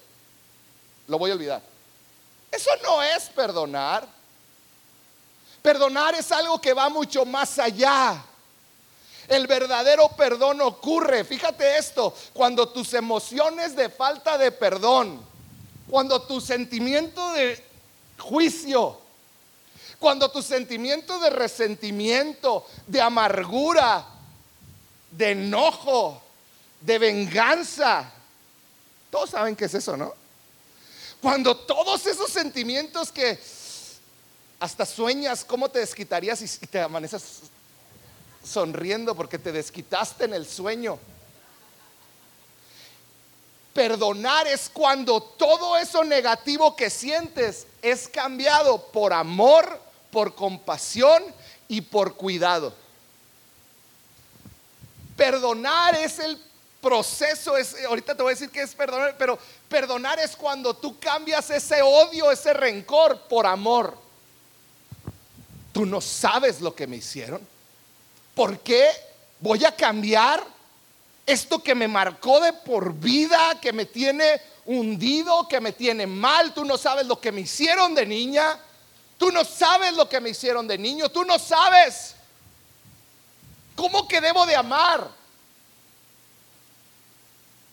Lo 1.07 1.19
voy 1.19 1.31
a 1.31 1.35
olvidar. 1.35 1.63
Eso 2.51 2.71
no 2.83 3.03
es 3.03 3.25
perdonar. 3.31 4.07
Perdonar 5.63 6.15
es 6.15 6.31
algo 6.33 6.61
que 6.61 6.73
va 6.73 6.89
mucho 6.89 7.25
más 7.25 7.59
allá. 7.59 8.25
El 9.29 9.47
verdadero 9.47 10.09
perdón 10.17 10.61
ocurre, 10.61 11.25
fíjate 11.25 11.79
esto, 11.79 12.13
cuando 12.33 12.69
tus 12.69 12.95
emociones 12.95 13.77
de 13.77 13.89
falta 13.89 14.37
de 14.37 14.51
perdón, 14.51 15.25
cuando 15.89 16.23
tu 16.23 16.41
sentimiento 16.41 17.33
de 17.35 17.65
juicio, 18.19 18.99
cuando 20.01 20.31
tu 20.31 20.43
sentimiento 20.43 21.21
de 21.21 21.31
resentimiento, 21.31 22.67
de 22.87 23.01
amargura, 23.01 24.05
de 25.11 25.31
enojo, 25.31 26.23
de 26.81 26.99
venganza, 26.99 28.11
todos 29.11 29.31
saben 29.31 29.57
qué 29.57 29.65
es 29.65 29.75
eso, 29.75 29.97
¿no? 29.97 30.15
Cuando 31.21 31.57
todos 31.57 32.07
esos 32.07 32.31
sentimientos 32.31 33.13
que 33.13 33.39
hasta 34.59 34.87
sueñas 34.87 35.45
cómo 35.45 35.69
te 35.69 35.81
desquitarías 35.81 36.41
y 36.43 36.67
te 36.67 36.81
amaneces 36.81 37.41
sonriendo 38.45 39.15
porque 39.15 39.39
te 39.39 39.53
desquitaste 39.53 40.25
en 40.25 40.35
el 40.35 40.47
sueño. 40.47 40.99
Perdonar 43.73 44.47
es 44.47 44.69
cuando 44.69 45.23
todo 45.23 45.77
eso 45.77 46.05
negativo 46.05 46.75
que 46.75 46.91
sientes 46.91 47.67
es 47.83 48.09
cambiado 48.09 48.83
por 48.87 49.13
amor, 49.13 49.81
por 50.11 50.35
compasión 50.35 51.23
y 51.69 51.81
por 51.81 52.15
cuidado. 52.17 52.75
Perdonar 55.21 55.97
es 55.97 56.19
el 56.19 56.41
proceso, 56.81 57.55
es, 57.55 57.77
ahorita 57.85 58.15
te 58.15 58.23
voy 58.23 58.31
a 58.31 58.35
decir 58.37 58.49
que 58.49 58.63
es 58.63 58.75
perdonar, 58.75 59.17
pero 59.19 59.39
perdonar 59.69 60.19
es 60.19 60.35
cuando 60.35 60.73
tú 60.73 60.99
cambias 60.99 61.51
ese 61.51 61.83
odio, 61.83 62.31
ese 62.31 62.55
rencor 62.55 63.21
por 63.29 63.45
amor. 63.45 63.99
Tú 65.75 65.85
no 65.85 66.01
sabes 66.01 66.63
lo 66.63 66.75
que 66.75 66.87
me 66.87 66.97
hicieron. 66.97 67.47
¿Por 68.35 68.61
qué 68.61 68.89
voy 69.41 69.63
a 69.67 69.77
cambiar 69.77 70.43
esto 71.27 71.63
que 71.63 71.75
me 71.75 71.87
marcó 71.87 72.41
de 72.41 72.55
por 72.55 72.95
vida, 72.95 73.61
que 73.61 73.75
me 73.75 73.85
tiene 73.85 74.41
hundido, 74.65 75.47
que 75.49 75.61
me 75.61 75.73
tiene 75.73 76.07
mal? 76.07 76.55
Tú 76.55 76.65
no 76.65 76.79
sabes 76.79 77.05
lo 77.05 77.21
que 77.21 77.31
me 77.31 77.43
hicieron 77.43 77.95
de 77.95 78.07
niña. 78.07 78.59
Tú 79.19 79.31
no 79.31 79.45
sabes 79.45 79.93
lo 79.93 80.09
que 80.09 80.19
me 80.19 80.31
hicieron 80.31 80.67
de 80.67 80.79
niño. 80.79 81.11
Tú 81.11 81.27
no 81.27 81.39
sabes. 81.39 82.15
¿Cómo 84.21 84.33
que 84.33 84.35
debo 84.35 84.47
de 84.47 84.57
amar? 84.57 85.11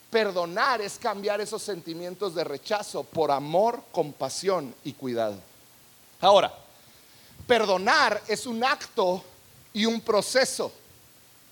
Perdonar 0.10 0.82
es 0.82 0.98
cambiar 0.98 1.42
esos 1.42 1.62
sentimientos 1.62 2.34
de 2.36 2.46
rechazo 2.46 3.04
por 3.04 3.32
amor, 3.32 3.84
compasión 3.92 4.74
y 4.86 4.94
cuidado. 4.94 5.38
Ahora, 6.22 6.54
perdonar 7.46 8.22
es 8.30 8.46
un 8.46 8.64
acto 8.64 9.22
y 9.74 9.86
un 9.86 10.00
proceso. 10.00 10.72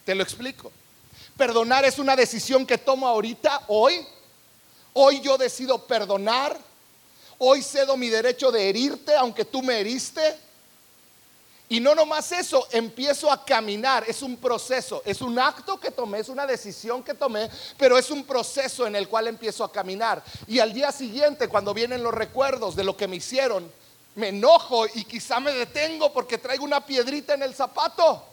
Te 0.06 0.16
lo 0.16 0.24
explico. 0.24 0.72
Perdonar 1.36 1.84
es 1.84 2.00
una 2.00 2.16
decisión 2.16 2.66
que 2.66 2.78
tomo 2.78 3.06
ahorita, 3.06 3.64
hoy. 3.68 4.08
Hoy 4.94 5.20
yo 5.20 5.38
decido 5.38 5.86
perdonar. 5.86 6.58
Hoy 7.40 7.62
cedo 7.62 7.98
mi 7.98 8.08
derecho 8.08 8.50
de 8.50 8.70
herirte, 8.70 9.14
aunque 9.14 9.44
tú 9.44 9.62
me 9.62 9.78
heriste. 9.82 10.40
Y 11.68 11.80
no 11.80 11.96
nomás 11.96 12.32
eso, 12.32 12.68
empiezo 12.72 13.32
a 13.32 13.44
caminar, 13.44 14.04
es 14.08 14.22
un 14.22 14.38
proceso, 14.38 15.02
es 15.04 15.22
un 15.22 15.40
acto 15.40 15.80
que 15.80 15.90
tomé, 15.90 16.20
es 16.20 16.30
una 16.30 16.46
decisión 16.46 17.02
que 17.04 17.16
tomé, 17.16 17.50
pero 17.76 17.98
es 17.98 18.12
un 18.12 18.24
proceso 18.24 18.86
en 18.86 18.96
el 18.96 19.08
cual 19.08 19.28
empiezo 19.28 19.64
a 19.64 19.72
caminar. 19.72 20.24
Y 20.48 20.60
al 20.60 20.74
día 20.74 20.92
siguiente, 20.92 21.48
cuando 21.48 21.74
vienen 21.74 22.04
los 22.04 22.14
recuerdos 22.14 22.76
de 22.76 22.84
lo 22.84 22.96
que 22.96 23.08
me 23.08 23.16
hicieron, 23.16 23.72
me 24.14 24.30
enojo 24.30 24.86
y 24.94 25.06
quizá 25.06 25.40
me 25.40 25.52
detengo 25.54 26.14
porque 26.14 26.38
traigo 26.38 26.64
una 26.64 26.86
piedrita 26.86 27.34
en 27.34 27.42
el 27.42 27.56
zapato. 27.56 28.24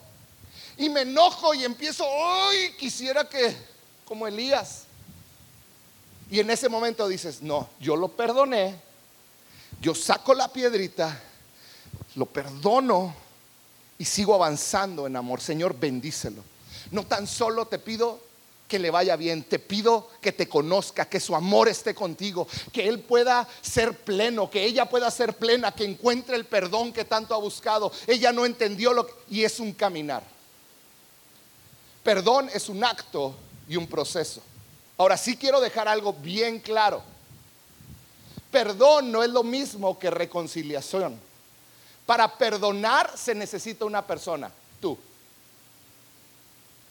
Y 0.77 0.90
me 0.90 1.01
enojo 1.01 1.55
y 1.55 1.64
empiezo, 1.64 2.05
¡ay! 2.07 2.75
Quisiera 2.79 3.27
que, 3.27 3.57
como 4.05 4.27
Elías. 4.27 4.85
Y 6.31 6.40
en 6.40 6.51
ese 6.51 6.68
momento 6.68 7.09
dices, 7.09 7.40
no, 7.40 7.68
yo 7.81 7.97
lo 7.97 8.09
perdoné, 8.09 8.75
yo 9.81 9.95
saco 9.95 10.35
la 10.35 10.49
piedrita, 10.49 11.18
lo 12.14 12.27
perdono 12.27 13.14
y 13.98 14.05
sigo 14.05 14.35
avanzando 14.35 15.07
en 15.07 15.16
amor. 15.16 15.40
Señor, 15.40 15.79
bendícelo. 15.79 16.42
No 16.90 17.05
tan 17.07 17.27
solo 17.27 17.66
te 17.66 17.79
pido 17.79 18.20
que 18.68 18.79
le 18.79 18.90
vaya 18.90 19.16
bien, 19.16 19.44
te 19.44 19.59
pido 19.59 20.09
que 20.20 20.33
te 20.33 20.48
conozca, 20.48 21.05
que 21.05 21.20
su 21.20 21.37
amor 21.37 21.68
esté 21.68 21.94
contigo, 21.94 22.48
que 22.72 22.88
él 22.88 23.01
pueda 23.01 23.46
ser 23.61 23.98
pleno, 23.98 24.51
que 24.51 24.64
ella 24.64 24.87
pueda 24.87 25.11
ser 25.11 25.35
plena, 25.35 25.72
que 25.72 25.85
encuentre 25.85 26.37
el 26.37 26.46
perdón 26.46 26.92
que 26.92 27.05
tanto 27.05 27.35
ha 27.35 27.38
buscado. 27.38 27.92
Ella 28.07 28.33
no 28.33 28.46
entendió 28.46 28.94
lo 28.94 29.07
que, 29.07 29.12
y 29.29 29.44
es 29.44 29.61
un 29.61 29.72
caminar. 29.72 30.22
Perdón 32.03 32.51
es 32.53 32.68
un 32.68 32.83
acto 32.83 33.35
y 33.68 33.77
un 33.77 33.87
proceso. 33.87 34.40
Ahora 34.96 35.16
sí 35.16 35.37
quiero 35.37 35.61
dejar 35.61 35.87
algo 35.87 36.14
bien 36.14 36.59
claro. 36.59 37.03
Perdón 38.51 39.12
no 39.12 39.22
es 39.22 39.31
lo 39.31 39.42
mismo 39.42 39.98
que 39.98 40.11
reconciliación. 40.11 41.18
Para 42.07 42.37
perdonar 42.37 43.17
se 43.17 43.35
necesita 43.35 43.85
una 43.85 44.07
persona, 44.07 44.51
tú. 44.81 44.99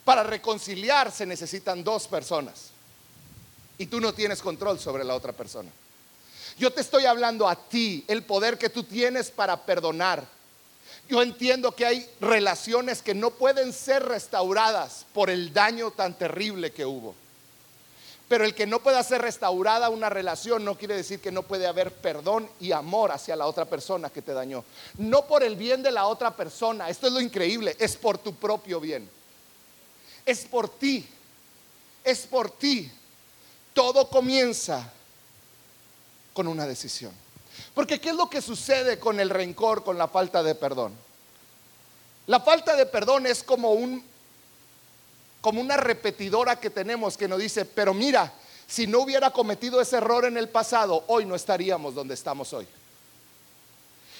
Para 0.05 0.23
reconciliar 0.23 1.11
se 1.11 1.25
necesitan 1.25 1.83
dos 1.83 2.07
personas. 2.07 2.71
Y 3.77 3.85
tú 3.87 3.99
no 3.99 4.13
tienes 4.13 4.41
control 4.41 4.79
sobre 4.79 5.03
la 5.03 5.15
otra 5.15 5.33
persona. 5.33 5.69
Yo 6.57 6.71
te 6.71 6.81
estoy 6.81 7.05
hablando 7.05 7.47
a 7.47 7.55
ti, 7.55 8.03
el 8.07 8.23
poder 8.23 8.57
que 8.57 8.69
tú 8.69 8.83
tienes 8.83 9.31
para 9.31 9.57
perdonar. 9.65 10.23
Yo 11.09 11.21
entiendo 11.21 11.73
que 11.73 11.85
hay 11.85 12.09
relaciones 12.19 13.01
que 13.01 13.13
no 13.13 13.31
pueden 13.31 13.73
ser 13.73 14.03
restauradas 14.03 15.05
por 15.13 15.29
el 15.29 15.53
daño 15.53 15.91
tan 15.91 16.13
terrible 16.17 16.71
que 16.71 16.85
hubo. 16.85 17.15
Pero 18.31 18.45
el 18.45 18.55
que 18.55 18.65
no 18.65 18.79
pueda 18.79 19.03
ser 19.03 19.21
restaurada 19.21 19.89
una 19.89 20.09
relación 20.09 20.63
no 20.63 20.77
quiere 20.77 20.95
decir 20.95 21.19
que 21.19 21.33
no 21.33 21.43
puede 21.43 21.67
haber 21.67 21.91
perdón 21.91 22.49
y 22.61 22.71
amor 22.71 23.11
hacia 23.11 23.35
la 23.35 23.45
otra 23.45 23.65
persona 23.65 24.09
que 24.09 24.21
te 24.21 24.31
dañó. 24.31 24.63
No 24.99 25.27
por 25.27 25.43
el 25.43 25.57
bien 25.57 25.83
de 25.83 25.91
la 25.91 26.07
otra 26.07 26.33
persona, 26.33 26.87
esto 26.87 27.07
es 27.07 27.11
lo 27.11 27.19
increíble, 27.19 27.75
es 27.77 27.97
por 27.97 28.17
tu 28.17 28.33
propio 28.33 28.79
bien. 28.79 29.09
Es 30.25 30.45
por 30.45 30.69
ti, 30.69 31.05
es 32.05 32.19
por 32.19 32.51
ti. 32.51 32.89
Todo 33.73 34.07
comienza 34.07 34.93
con 36.31 36.47
una 36.47 36.65
decisión. 36.65 37.11
Porque 37.73 37.99
¿qué 37.99 38.11
es 38.11 38.15
lo 38.15 38.29
que 38.29 38.41
sucede 38.41 38.97
con 38.97 39.19
el 39.19 39.29
rencor, 39.29 39.83
con 39.83 39.97
la 39.97 40.07
falta 40.07 40.41
de 40.41 40.55
perdón? 40.55 40.93
La 42.27 42.39
falta 42.39 42.77
de 42.77 42.85
perdón 42.85 43.25
es 43.25 43.43
como 43.43 43.73
un 43.73 44.01
como 45.41 45.59
una 45.59 45.75
repetidora 45.75 46.59
que 46.59 46.69
tenemos 46.69 47.17
que 47.17 47.27
nos 47.27 47.39
dice, 47.39 47.65
pero 47.65 47.93
mira, 47.93 48.31
si 48.67 48.87
no 48.87 48.99
hubiera 48.99 49.31
cometido 49.31 49.81
ese 49.81 49.97
error 49.97 50.25
en 50.25 50.37
el 50.37 50.47
pasado, 50.47 51.03
hoy 51.07 51.25
no 51.25 51.35
estaríamos 51.35 51.93
donde 51.93 52.13
estamos 52.13 52.53
hoy. 52.53 52.67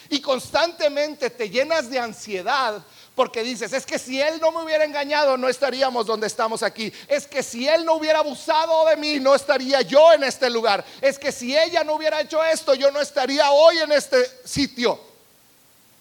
Y 0.10 0.20
constantemente 0.20 1.30
te 1.30 1.50
llenas 1.50 1.90
de 1.90 2.00
ansiedad 2.00 2.84
porque 3.16 3.44
dices, 3.44 3.72
es 3.72 3.86
que 3.86 4.00
si 4.00 4.20
él 4.20 4.40
no 4.42 4.52
me 4.52 4.64
hubiera 4.64 4.84
engañado, 4.84 5.38
no 5.38 5.48
estaríamos 5.48 6.06
donde 6.06 6.28
estamos 6.28 6.64
aquí. 6.64 6.92
Es 7.08 7.28
que 7.28 7.44
si 7.44 7.68
él 7.68 7.86
no 7.86 7.94
hubiera 7.94 8.20
abusado 8.20 8.86
de 8.88 8.98
mí, 8.98 9.20
no 9.20 9.36
estaría 9.36 9.82
yo 9.82 10.12
en 10.14 10.24
este 10.24 10.50
lugar. 10.50 10.84
Es 11.02 11.20
que 11.20 11.32
si 11.32 11.58
ella 11.58 11.84
no 11.84 11.96
hubiera 11.96 12.20
hecho 12.20 12.44
esto, 12.44 12.74
yo 12.74 12.92
no 12.92 13.00
estaría 13.00 13.52
hoy 13.52 13.78
en 13.78 13.92
este 13.92 14.18
sitio. 14.44 15.11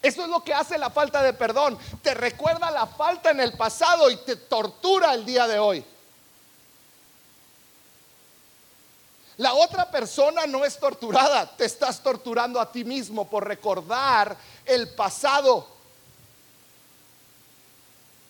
Eso 0.02 0.22
es 0.22 0.28
lo 0.28 0.42
que 0.42 0.54
hace 0.54 0.78
la 0.78 0.90
falta 0.90 1.22
de 1.22 1.34
perdón. 1.34 1.78
Te 2.02 2.14
recuerda 2.14 2.70
la 2.70 2.86
falta 2.86 3.30
en 3.30 3.40
el 3.40 3.52
pasado 3.52 4.10
y 4.10 4.16
te 4.16 4.36
tortura 4.36 5.12
el 5.12 5.26
día 5.26 5.46
de 5.46 5.58
hoy. 5.58 5.84
La 9.36 9.54
otra 9.54 9.90
persona 9.90 10.46
no 10.46 10.66
es 10.66 10.78
torturada, 10.78 11.46
te 11.56 11.64
estás 11.64 12.02
torturando 12.02 12.60
a 12.60 12.70
ti 12.70 12.84
mismo 12.84 13.28
por 13.28 13.46
recordar 13.46 14.36
el 14.66 14.88
pasado. 14.90 15.66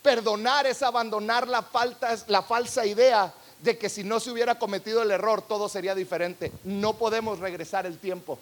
Perdonar 0.03 0.67
es 0.67 0.83
abandonar 0.83 1.49
la, 1.49 1.63
falta, 1.63 2.17
la 2.29 2.43
falsa 2.43 2.87
idea 2.87 3.33
de 3.61 3.77
que 3.77 3.89
si 3.89 4.05
no 4.05 4.21
se 4.21 4.31
hubiera 4.31 4.59
cometido 4.59 5.03
el 5.03 5.11
error 5.11 5.43
todo 5.43 5.69
sería 5.69 5.95
diferente. 5.95 6.53
No 6.65 6.95
podemos 6.95 7.41
regresar 7.41 7.87
el 7.87 7.99
tiempo. 7.99 8.39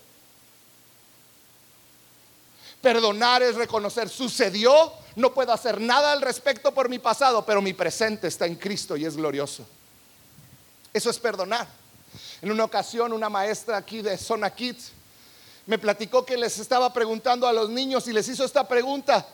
Perdonar 2.80 3.42
es 3.42 3.56
reconocer, 3.56 4.08
sucedió, 4.08 4.92
no 5.16 5.34
puedo 5.34 5.52
hacer 5.52 5.80
nada 5.80 6.12
al 6.12 6.22
respecto 6.22 6.72
por 6.72 6.88
mi 6.88 6.98
pasado, 6.98 7.44
pero 7.44 7.60
mi 7.60 7.72
presente 7.72 8.28
está 8.28 8.46
en 8.46 8.54
Cristo 8.54 8.96
y 8.96 9.04
es 9.04 9.16
glorioso. 9.16 9.66
Eso 10.92 11.10
es 11.10 11.18
perdonar. 11.18 11.66
En 12.40 12.52
una 12.52 12.64
ocasión, 12.64 13.12
una 13.12 13.28
maestra 13.28 13.76
aquí 13.76 14.00
de 14.00 14.16
Zona 14.16 14.50
Kids 14.50 14.92
me 15.66 15.78
platicó 15.78 16.24
que 16.24 16.36
les 16.36 16.58
estaba 16.58 16.92
preguntando 16.92 17.46
a 17.46 17.52
los 17.52 17.68
niños 17.68 18.08
y 18.08 18.12
les 18.12 18.26
hizo 18.28 18.44
esta 18.44 18.66
pregunta. 18.66 19.26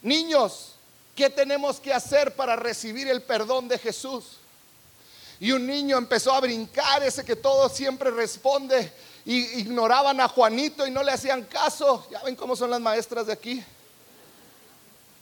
Niños, 0.00 0.72
¿qué 1.14 1.28
tenemos 1.28 1.80
que 1.80 1.92
hacer 1.92 2.34
para 2.34 2.56
recibir 2.56 3.08
el 3.08 3.20
perdón 3.20 3.68
de 3.68 3.78
Jesús? 3.78 4.38
Y 5.38 5.52
un 5.52 5.66
niño 5.66 5.98
empezó 5.98 6.32
a 6.32 6.40
brincar, 6.40 7.02
ese 7.02 7.24
que 7.24 7.36
todo 7.36 7.68
siempre 7.68 8.10
responde, 8.10 8.90
y 9.24 9.60
ignoraban 9.60 10.20
a 10.20 10.28
Juanito 10.28 10.86
y 10.86 10.90
no 10.90 11.02
le 11.02 11.12
hacían 11.12 11.44
caso. 11.44 12.06
Ya 12.10 12.22
ven 12.22 12.36
cómo 12.36 12.56
son 12.56 12.70
las 12.70 12.80
maestras 12.80 13.26
de 13.26 13.32
aquí. 13.32 13.64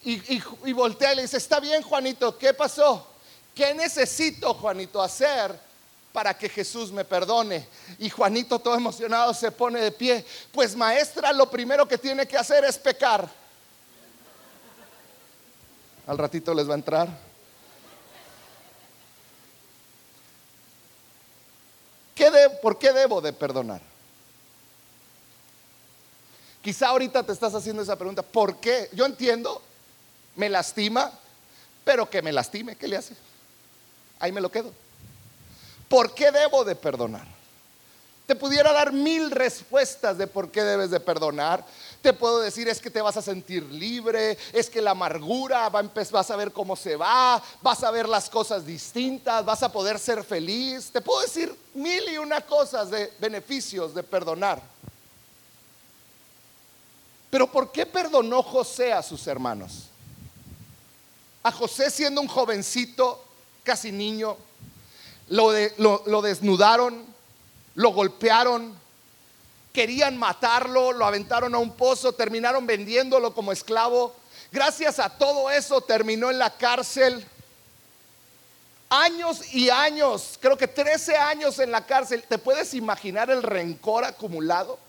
Y, 0.02 0.42
y 0.64 0.72
voltea 0.72 1.12
y 1.12 1.16
le 1.16 1.22
dice, 1.22 1.36
está 1.36 1.60
bien 1.60 1.82
Juanito, 1.82 2.38
¿qué 2.38 2.54
pasó? 2.54 3.06
¿Qué 3.54 3.74
necesito 3.74 4.54
Juanito 4.54 5.02
hacer 5.02 5.58
para 6.12 6.36
que 6.36 6.48
Jesús 6.48 6.90
me 6.90 7.04
perdone. 7.04 7.66
Y 7.98 8.10
Juanito 8.10 8.58
todo 8.58 8.74
emocionado 8.74 9.32
se 9.34 9.50
pone 9.52 9.80
de 9.80 9.92
pie. 9.92 10.24
Pues 10.52 10.74
maestra, 10.74 11.32
lo 11.32 11.50
primero 11.50 11.86
que 11.86 11.98
tiene 11.98 12.26
que 12.26 12.36
hacer 12.36 12.64
es 12.64 12.78
pecar. 12.78 13.28
Al 16.06 16.18
ratito 16.18 16.52
les 16.54 16.68
va 16.68 16.72
a 16.72 16.76
entrar. 16.76 17.08
¿Qué 22.14 22.30
¿Por 22.60 22.78
qué 22.78 22.92
debo 22.92 23.20
de 23.20 23.32
perdonar? 23.32 23.89
Quizá 26.62 26.88
ahorita 26.88 27.22
te 27.22 27.32
estás 27.32 27.54
haciendo 27.54 27.82
esa 27.82 27.96
pregunta. 27.96 28.22
¿Por 28.22 28.56
qué? 28.56 28.88
Yo 28.92 29.06
entiendo, 29.06 29.62
me 30.36 30.48
lastima, 30.48 31.10
pero 31.84 32.08
que 32.08 32.22
me 32.22 32.32
lastime, 32.32 32.76
¿qué 32.76 32.86
le 32.86 32.96
hace? 32.96 33.14
Ahí 34.18 34.32
me 34.32 34.40
lo 34.40 34.50
quedo. 34.50 34.70
¿Por 35.88 36.14
qué 36.14 36.30
debo 36.30 36.64
de 36.64 36.76
perdonar? 36.76 37.26
Te 38.26 38.36
pudiera 38.36 38.72
dar 38.72 38.92
mil 38.92 39.30
respuestas 39.32 40.16
de 40.16 40.28
por 40.28 40.52
qué 40.52 40.62
debes 40.62 40.90
de 40.90 41.00
perdonar. 41.00 41.64
Te 42.00 42.12
puedo 42.12 42.38
decir 42.38 42.68
es 42.68 42.80
que 42.80 42.88
te 42.88 43.00
vas 43.00 43.16
a 43.16 43.22
sentir 43.22 43.64
libre, 43.64 44.38
es 44.52 44.70
que 44.70 44.80
la 44.80 44.92
amargura 44.92 45.68
va 45.68 45.80
a 45.80 45.90
vas 46.12 46.30
a 46.30 46.36
ver 46.36 46.52
cómo 46.52 46.76
se 46.76 46.94
va, 46.94 47.42
vas 47.60 47.82
a 47.82 47.90
ver 47.90 48.08
las 48.08 48.30
cosas 48.30 48.64
distintas, 48.64 49.44
vas 49.44 49.64
a 49.64 49.72
poder 49.72 49.98
ser 49.98 50.22
feliz. 50.22 50.90
Te 50.92 51.00
puedo 51.00 51.22
decir 51.22 51.52
mil 51.74 52.08
y 52.08 52.18
una 52.18 52.40
cosas 52.42 52.88
de 52.90 53.12
beneficios 53.18 53.92
de 53.94 54.04
perdonar. 54.04 54.62
Pero 57.30 57.46
¿por 57.50 57.70
qué 57.70 57.86
perdonó 57.86 58.42
José 58.42 58.92
a 58.92 59.02
sus 59.02 59.26
hermanos? 59.28 59.84
A 61.44 61.52
José 61.52 61.90
siendo 61.90 62.20
un 62.20 62.26
jovencito, 62.26 63.24
casi 63.62 63.92
niño, 63.92 64.36
lo, 65.28 65.52
desnudaron, 66.22 67.06
lo 67.76 67.90
golpearon, 67.90 68.76
querían 69.72 70.18
matarlo, 70.18 70.92
lo 70.92 71.06
aventaron 71.06 71.54
a 71.54 71.58
un 71.58 71.72
pozo, 71.72 72.12
terminaron 72.12 72.66
vendiéndolo 72.66 73.32
como 73.32 73.52
esclavo. 73.52 74.12
Gracias 74.50 74.98
a 74.98 75.08
todo 75.08 75.48
eso 75.50 75.80
terminó 75.80 76.30
en 76.30 76.38
la 76.38 76.50
cárcel. 76.50 77.24
Años 78.88 79.54
y 79.54 79.70
años, 79.70 80.36
creo 80.40 80.56
que 80.56 80.66
13 80.66 81.16
años 81.16 81.60
en 81.60 81.70
la 81.70 81.86
cárcel. 81.86 82.24
¿Te 82.28 82.38
puedes 82.38 82.74
imaginar 82.74 83.30
el 83.30 83.44
rencor 83.44 84.04
acumulado? 84.04 84.80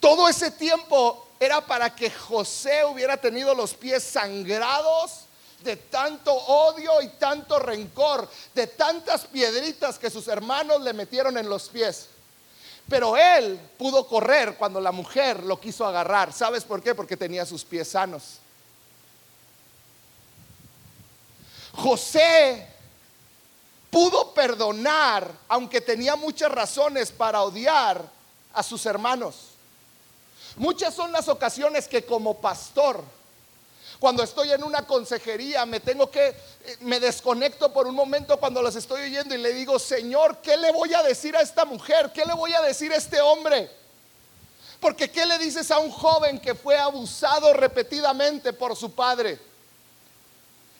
Todo 0.00 0.26
ese 0.26 0.50
tiempo 0.50 1.23
era 1.44 1.60
para 1.60 1.94
que 1.94 2.10
José 2.10 2.84
hubiera 2.84 3.16
tenido 3.16 3.54
los 3.54 3.74
pies 3.74 4.02
sangrados 4.02 5.26
de 5.62 5.76
tanto 5.76 6.32
odio 6.32 7.00
y 7.02 7.08
tanto 7.08 7.58
rencor, 7.58 8.28
de 8.54 8.66
tantas 8.66 9.26
piedritas 9.26 9.98
que 9.98 10.10
sus 10.10 10.28
hermanos 10.28 10.82
le 10.82 10.92
metieron 10.92 11.36
en 11.38 11.48
los 11.48 11.68
pies. 11.68 12.08
Pero 12.88 13.16
él 13.16 13.58
pudo 13.78 14.06
correr 14.06 14.56
cuando 14.56 14.80
la 14.80 14.92
mujer 14.92 15.42
lo 15.42 15.58
quiso 15.58 15.86
agarrar. 15.86 16.32
¿Sabes 16.32 16.64
por 16.64 16.82
qué? 16.82 16.94
Porque 16.94 17.16
tenía 17.16 17.46
sus 17.46 17.64
pies 17.64 17.88
sanos. 17.88 18.38
José 21.72 22.68
pudo 23.90 24.34
perdonar, 24.34 25.30
aunque 25.48 25.80
tenía 25.80 26.14
muchas 26.14 26.52
razones 26.52 27.10
para 27.10 27.42
odiar 27.42 28.04
a 28.52 28.62
sus 28.62 28.84
hermanos. 28.86 29.53
Muchas 30.56 30.94
son 30.94 31.10
las 31.12 31.28
ocasiones 31.28 31.88
que 31.88 32.04
como 32.04 32.40
pastor, 32.40 33.02
cuando 33.98 34.22
estoy 34.22 34.52
en 34.52 34.62
una 34.62 34.86
consejería, 34.86 35.66
me 35.66 35.80
tengo 35.80 36.10
que, 36.10 36.28
eh, 36.28 36.76
me 36.80 37.00
desconecto 37.00 37.72
por 37.72 37.86
un 37.86 37.94
momento 37.94 38.38
cuando 38.38 38.62
los 38.62 38.76
estoy 38.76 39.02
oyendo 39.02 39.34
y 39.34 39.38
le 39.38 39.52
digo, 39.52 39.78
Señor, 39.78 40.38
¿qué 40.42 40.56
le 40.56 40.70
voy 40.72 40.94
a 40.94 41.02
decir 41.02 41.36
a 41.36 41.40
esta 41.40 41.64
mujer? 41.64 42.12
¿Qué 42.12 42.24
le 42.24 42.34
voy 42.34 42.52
a 42.54 42.60
decir 42.60 42.92
a 42.92 42.96
este 42.96 43.20
hombre? 43.20 43.70
Porque 44.78 45.10
¿qué 45.10 45.24
le 45.24 45.38
dices 45.38 45.70
a 45.70 45.78
un 45.78 45.90
joven 45.90 46.38
que 46.38 46.54
fue 46.54 46.76
abusado 46.76 47.52
repetidamente 47.54 48.52
por 48.52 48.76
su 48.76 48.92
padre? 48.92 49.38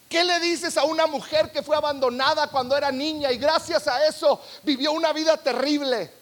¿Qué 0.08 0.22
le 0.22 0.38
dices 0.40 0.76
a 0.76 0.84
una 0.84 1.06
mujer 1.06 1.50
que 1.50 1.62
fue 1.62 1.74
abandonada 1.74 2.48
cuando 2.48 2.76
era 2.76 2.92
niña 2.92 3.32
y 3.32 3.38
gracias 3.38 3.88
a 3.88 4.06
eso 4.06 4.40
vivió 4.62 4.92
una 4.92 5.12
vida 5.12 5.36
terrible? 5.36 6.12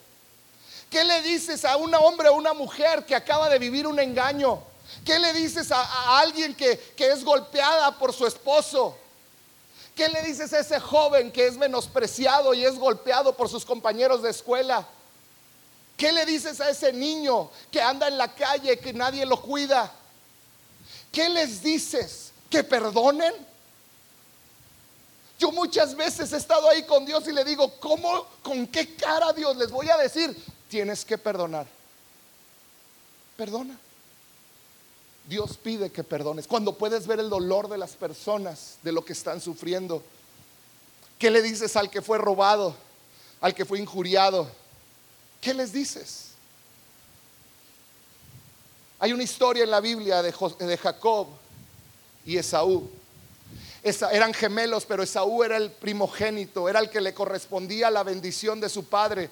¿Qué 0.93 1.05
le 1.05 1.23
dices 1.23 1.65
a 1.65 1.79
un 1.79 1.95
hombre 1.95 2.29
o 2.29 2.35
una 2.35 2.53
mujer 2.53 3.07
que 3.07 3.15
acaba 3.15 3.49
de 3.49 3.59
vivir 3.59 3.87
un 3.87 3.99
engaño? 3.99 4.63
¿Qué 5.07 5.19
le 5.19 5.33
dices 5.33 5.73
a, 5.73 6.19
alguien 6.19 6.55
que, 6.55 6.79
que 6.95 7.11
es 7.11 7.25
golpeada 7.25 7.99
por 7.99 8.13
su 8.13 8.27
esposo? 8.27 8.99
¿Qué 9.97 10.11
le 10.11 10.21
dices 10.21 10.53
a 10.53 10.59
ese 10.59 10.79
joven 10.79 11.33
que 11.33 11.47
es 11.47 11.57
menospreciado 11.57 12.53
y 12.53 12.67
es 12.67 12.79
golpeado 12.79 13.35
por 13.35 13.49
sus 13.49 13.65
compañeros 13.65 14.23
de 14.23 14.29
escuela? 14.29 14.87
¿Qué 15.97 16.13
le 16.13 16.27
dices 16.27 16.61
a 16.61 16.69
ese 16.69 16.93
niño 16.93 17.51
que 17.71 17.81
anda 17.81 18.07
en 18.07 18.19
la 18.19 18.35
calle, 18.35 18.79
que 18.79 18.93
nadie 18.93 19.25
lo 19.25 19.41
cuida? 19.41 19.91
¿Qué 21.11 21.31
les 21.31 21.63
dices? 21.63 22.33
¿Que 22.51 22.63
perdonen? 22.63 23.33
Yo 25.39 25.51
muchas 25.53 25.97
veces 25.97 26.35
he 26.35 26.37
estado 26.37 26.69
ahí 26.69 26.83
con 26.83 27.07
Dios 27.07 27.27
y 27.29 27.33
le 27.33 27.45
digo, 27.45 27.81
¿cómo, 27.81 28.27
con 28.43 28.67
qué 28.67 28.95
cara 28.95 29.33
Dios 29.33 29.57
les 29.57 29.71
voy 29.71 29.89
a 29.89 29.97
decir? 29.97 30.37
Tienes 30.73 31.05
que 31.05 31.19
perdonar. 31.19 31.67
Perdona. 33.37 33.79
Dios 35.29 35.59
pide 35.59 35.91
que 35.91 36.03
perdones. 36.03 36.47
Cuando 36.47 36.79
puedes 36.79 37.07
ver 37.07 37.21
el 37.21 37.29
dolor 37.29 37.69
de 37.69 37.77
las 37.77 37.91
personas, 37.91 38.79
de 38.83 38.91
lo 38.91 39.05
que 39.05 39.13
están 39.13 39.43
sufriendo. 39.43 40.03
¿Qué 41.19 41.31
le 41.31 41.43
dices 41.43 41.77
al 41.77 41.91
que 41.91 42.01
fue 42.01 42.17
robado, 42.17 42.75
al 43.43 43.55
que 43.55 43.67
fue 43.67 43.81
injuriado? 43.81 44.51
¿Qué 45.43 45.53
les 45.53 45.75
dices? 45.75 46.29
Hay 48.99 49.13
una 49.13 49.25
historia 49.25 49.65
en 49.65 49.71
la 49.71 49.81
Biblia 49.81 50.23
de, 50.23 50.33
Jacob 50.79 51.27
y 52.25 52.39
Esaú. 52.39 52.89
eran 53.83 54.33
gemelos, 54.33 54.87
pero 54.87 55.03
Esaú 55.03 55.43
era 55.43 55.59
el 55.59 55.71
primogénito, 55.71 56.67
era 56.67 56.81
el 56.81 56.89
que 56.89 57.03
le 57.03 57.13
correspondía 57.13 57.91
la 57.91 58.05
bendición 58.05 58.59
de 58.59 58.71
su 58.71 58.87
padre. 58.87 59.29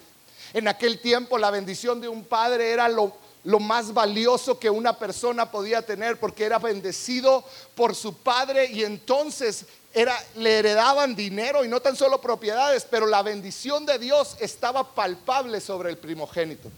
En 0.52 0.68
aquel 0.68 0.98
tiempo 0.98 1.38
la 1.38 1.50
bendición 1.50 2.00
de 2.00 2.08
un 2.08 2.24
padre 2.24 2.70
era 2.70 2.88
lo, 2.88 3.14
más 3.60 3.94
valioso 3.94 4.58
que 4.58 4.68
una 4.68 4.98
persona 4.98 5.50
podía 5.50 5.82
tener 5.82 6.18
porque 6.18 6.44
era 6.44 6.58
bendecido 6.58 7.44
por 7.74 7.94
su 7.94 8.14
padre 8.14 8.66
y 8.66 8.84
entonces 8.84 9.64
era, 9.92 10.16
le 10.36 10.58
heredaban 10.58 11.14
dinero 11.14 11.64
y 11.64 11.68
no 11.68 11.80
tan 11.80 11.96
solo 11.96 12.20
propiedades, 12.20 12.86
pero 12.88 13.06
la 13.06 13.22
bendición 13.22 13.86
de 13.86 13.98
Dios 13.98 14.36
estaba 14.40 14.94
palpable 14.94 15.60
sobre 15.60 15.90
el 15.90 15.98
primogénito. 15.98 16.70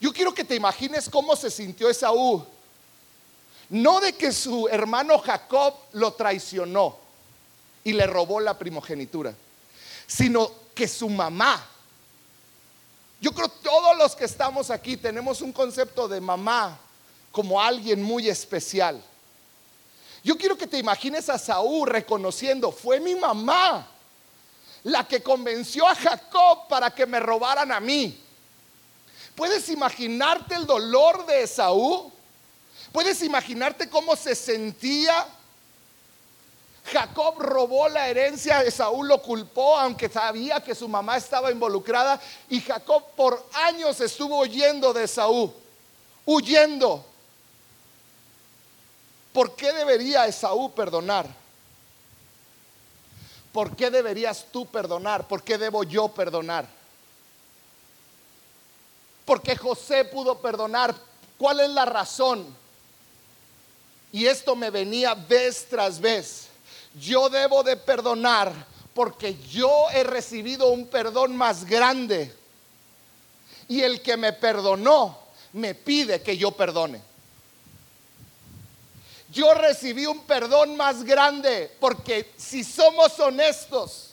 Yo 0.00 0.12
quiero 0.12 0.32
que 0.32 0.44
te 0.44 0.54
imagines 0.54 1.08
cómo 1.08 1.34
se 1.34 1.50
sintió 1.50 1.88
Esaú. 1.88 2.44
No 3.70 4.00
de 4.00 4.14
que 4.14 4.32
su 4.32 4.66
hermano 4.68 5.18
Jacob 5.18 5.74
lo 5.92 6.12
traicionó 6.14 6.96
y 7.84 7.92
le 7.92 8.06
robó 8.06 8.40
la 8.40 8.56
primogenitura, 8.56 9.34
sino 10.06 10.50
que 10.74 10.88
su 10.88 11.08
mamá 11.10 11.66
yo 13.20 13.32
creo 13.32 13.48
todos 13.48 13.96
los 13.96 14.14
que 14.14 14.24
estamos 14.24 14.70
aquí 14.70 14.96
tenemos 14.96 15.40
un 15.40 15.52
concepto 15.52 16.06
de 16.06 16.20
mamá 16.20 16.78
como 17.32 17.60
alguien 17.60 18.02
muy 18.02 18.28
especial. 18.28 19.02
Yo 20.22 20.36
quiero 20.36 20.56
que 20.56 20.66
te 20.66 20.78
imagines 20.78 21.28
a 21.28 21.38
Saúl 21.38 21.88
reconociendo, 21.88 22.70
fue 22.70 23.00
mi 23.00 23.14
mamá 23.14 23.86
la 24.84 25.06
que 25.06 25.22
convenció 25.22 25.86
a 25.86 25.94
Jacob 25.94 26.68
para 26.68 26.90
que 26.90 27.06
me 27.06 27.20
robaran 27.20 27.72
a 27.72 27.80
mí. 27.80 28.20
¿Puedes 29.34 29.68
imaginarte 29.68 30.54
el 30.54 30.66
dolor 30.66 31.26
de 31.26 31.46
Saúl? 31.46 32.12
¿Puedes 32.92 33.22
imaginarte 33.22 33.88
cómo 33.88 34.16
se 34.16 34.34
sentía 34.34 35.26
Jacob 36.92 37.38
robó 37.38 37.88
la 37.88 38.08
herencia, 38.08 38.68
Saúl 38.70 39.08
lo 39.08 39.20
culpó, 39.22 39.76
aunque 39.76 40.08
sabía 40.08 40.62
que 40.62 40.74
su 40.74 40.88
mamá 40.88 41.16
estaba 41.16 41.50
involucrada. 41.50 42.20
Y 42.48 42.60
Jacob 42.60 43.04
por 43.16 43.44
años 43.52 44.00
estuvo 44.00 44.40
huyendo 44.40 44.92
de 44.92 45.06
Saúl, 45.06 45.52
huyendo. 46.24 47.04
¿Por 49.32 49.54
qué 49.54 49.72
debería 49.72 50.26
Esaú 50.26 50.72
perdonar? 50.72 51.26
¿Por 53.52 53.76
qué 53.76 53.90
deberías 53.90 54.46
tú 54.50 54.66
perdonar? 54.66 55.26
¿Por 55.26 55.42
qué 55.42 55.58
debo 55.58 55.84
yo 55.84 56.08
perdonar? 56.08 56.66
¿Por 59.24 59.42
qué 59.42 59.56
José 59.56 60.04
pudo 60.04 60.38
perdonar? 60.38 60.94
¿Cuál 61.36 61.60
es 61.60 61.70
la 61.70 61.84
razón? 61.84 62.46
Y 64.10 64.26
esto 64.26 64.56
me 64.56 64.70
venía 64.70 65.14
vez 65.14 65.66
tras 65.68 66.00
vez. 66.00 66.47
Yo 67.00 67.28
debo 67.28 67.62
de 67.62 67.76
perdonar 67.76 68.52
porque 68.94 69.36
yo 69.48 69.88
he 69.92 70.02
recibido 70.02 70.70
un 70.70 70.88
perdón 70.88 71.36
más 71.36 71.64
grande. 71.64 72.34
Y 73.68 73.82
el 73.82 74.02
que 74.02 74.16
me 74.16 74.32
perdonó 74.32 75.18
me 75.52 75.74
pide 75.74 76.22
que 76.22 76.36
yo 76.36 76.52
perdone. 76.52 77.02
Yo 79.30 79.52
recibí 79.54 80.06
un 80.06 80.24
perdón 80.24 80.76
más 80.76 81.04
grande 81.04 81.70
porque 81.78 82.32
si 82.36 82.64
somos 82.64 83.18
honestos, 83.20 84.10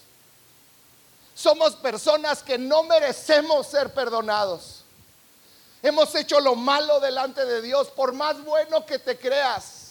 somos 1.33 1.75
personas 1.75 2.43
que 2.43 2.57
no 2.57 2.83
merecemos 2.83 3.67
ser 3.67 3.93
perdonados. 3.93 4.83
Hemos 5.81 6.13
hecho 6.15 6.39
lo 6.39 6.55
malo 6.55 6.99
delante 6.99 7.45
de 7.45 7.61
Dios, 7.61 7.89
por 7.89 8.13
más 8.13 8.43
bueno 8.43 8.85
que 8.85 8.99
te 8.99 9.17
creas. 9.17 9.84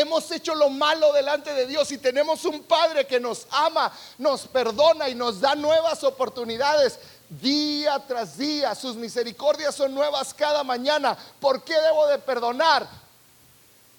Hemos 0.00 0.30
hecho 0.30 0.54
lo 0.54 0.70
malo 0.70 1.12
delante 1.12 1.52
de 1.52 1.66
Dios 1.66 1.92
y 1.92 1.98
tenemos 1.98 2.46
un 2.46 2.62
Padre 2.62 3.06
que 3.06 3.20
nos 3.20 3.46
ama, 3.50 3.92
nos 4.16 4.46
perdona 4.46 5.10
y 5.10 5.14
nos 5.14 5.42
da 5.42 5.54
nuevas 5.54 6.02
oportunidades 6.04 6.98
día 7.28 8.02
tras 8.08 8.38
día. 8.38 8.74
Sus 8.74 8.96
misericordias 8.96 9.74
son 9.74 9.94
nuevas 9.94 10.32
cada 10.32 10.64
mañana. 10.64 11.18
¿Por 11.38 11.62
qué 11.64 11.74
debo 11.74 12.06
de 12.06 12.18
perdonar? 12.18 12.88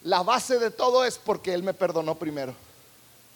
La 0.03 0.23
base 0.23 0.57
de 0.57 0.71
todo 0.71 1.05
es 1.05 1.19
porque 1.19 1.53
Él 1.53 1.61
me 1.61 1.75
perdonó 1.75 2.15
primero. 2.15 2.55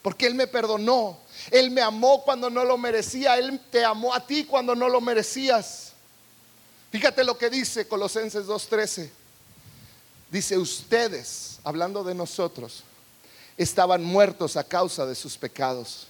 Porque 0.01 0.25
Él 0.25 0.33
me 0.33 0.47
perdonó. 0.47 1.19
Él 1.51 1.69
me 1.69 1.83
amó 1.83 2.23
cuando 2.23 2.49
no 2.49 2.65
lo 2.65 2.79
merecía. 2.79 3.37
Él 3.37 3.61
te 3.69 3.85
amó 3.85 4.11
a 4.11 4.25
ti 4.25 4.45
cuando 4.45 4.73
no 4.73 4.89
lo 4.89 5.01
merecías. 5.01 5.93
Fíjate 6.89 7.23
lo 7.23 7.37
que 7.37 7.51
dice 7.51 7.87
Colosenses 7.87 8.47
2.13. 8.47 9.11
Dice, 10.31 10.57
ustedes, 10.57 11.59
hablando 11.63 12.03
de 12.03 12.15
nosotros, 12.15 12.83
estaban 13.57 14.03
muertos 14.03 14.57
a 14.57 14.63
causa 14.63 15.05
de 15.05 15.15
sus 15.15 15.37
pecados 15.37 16.07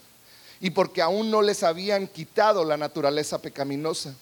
y 0.59 0.69
porque 0.69 1.01
aún 1.01 1.29
no 1.29 1.41
les 1.41 1.63
habían 1.63 2.07
quitado 2.07 2.63
la 2.63 2.77
naturaleza 2.77 3.39
pecaminosa. 3.39 4.13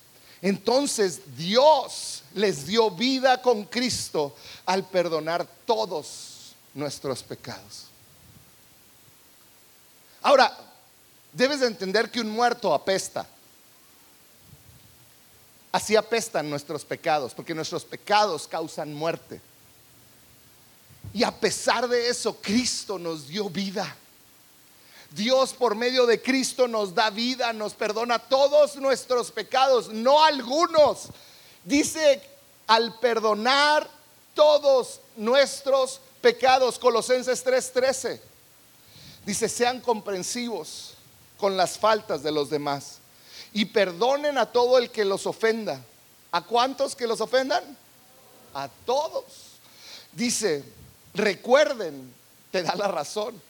Entonces 0.41 1.21
Dios 1.38 2.23
les 2.34 2.65
dio 2.65 2.91
vida 2.91 3.41
con 3.41 3.63
Cristo 3.65 4.36
al 4.65 4.84
perdonar 4.84 5.47
todos 5.65 6.53
nuestros 6.73 7.23
pecados. 7.23 7.86
Ahora, 10.21 10.51
debes 11.32 11.60
de 11.60 11.67
entender 11.67 12.10
que 12.10 12.19
un 12.19 12.29
muerto 12.29 12.73
apesta. 12.73 13.25
Así 15.71 15.95
apestan 15.95 16.49
nuestros 16.49 16.86
pecados, 16.86 17.34
porque 17.34 17.56
nuestros 17.56 17.84
pecados 17.84 18.47
causan 18.47 18.93
muerte. 18.93 19.41
Y 21.13 21.23
a 21.23 21.32
pesar 21.32 21.88
de 21.88 22.10
eso, 22.10 22.36
Cristo 22.41 22.97
nos 22.97 23.28
dio 23.28 23.49
vida. 23.49 23.95
Dios 25.12 25.54
por 25.54 25.76
medio 25.76 26.08
de 26.08 26.19
Cristo 26.21 26.67
nos 26.67 26.95
da 26.95 27.12
vida, 27.12 27.54
nos 27.54 27.76
perdona 27.76 28.17
todos 28.17 28.78
nuestros 28.78 29.30
pecados, 29.30 29.89
no 29.89 30.23
algunos. 30.23 31.10
Dice, 31.63 32.21
al 32.65 32.97
perdonar 32.99 33.88
todos 34.34 35.02
nuestros 35.15 36.02
pecados, 36.19 36.80
Colosenses 36.80 37.45
3:13, 37.45 38.19
dice, 39.23 39.47
sean 39.47 39.82
comprensivos 39.82 40.95
con 41.38 41.56
las 41.56 41.78
faltas 41.78 42.23
de 42.23 42.32
los 42.32 42.49
demás 42.49 42.97
y 43.54 43.65
perdonen 43.65 44.39
a 44.39 44.47
todo 44.47 44.80
el 44.80 44.89
que 44.89 45.06
los 45.06 45.28
ofenda. 45.28 45.80
¿A 46.32 46.41
cuántos 46.41 46.95
que 46.95 47.06
los 47.06 47.21
ofendan? 47.21 47.63
A 48.56 48.67
todos. 48.86 49.23
Dice, 50.12 50.63
recuerden, 51.13 52.13
te 52.52 52.63
da 52.63 52.76
la 52.76 52.88
razón 52.88 53.41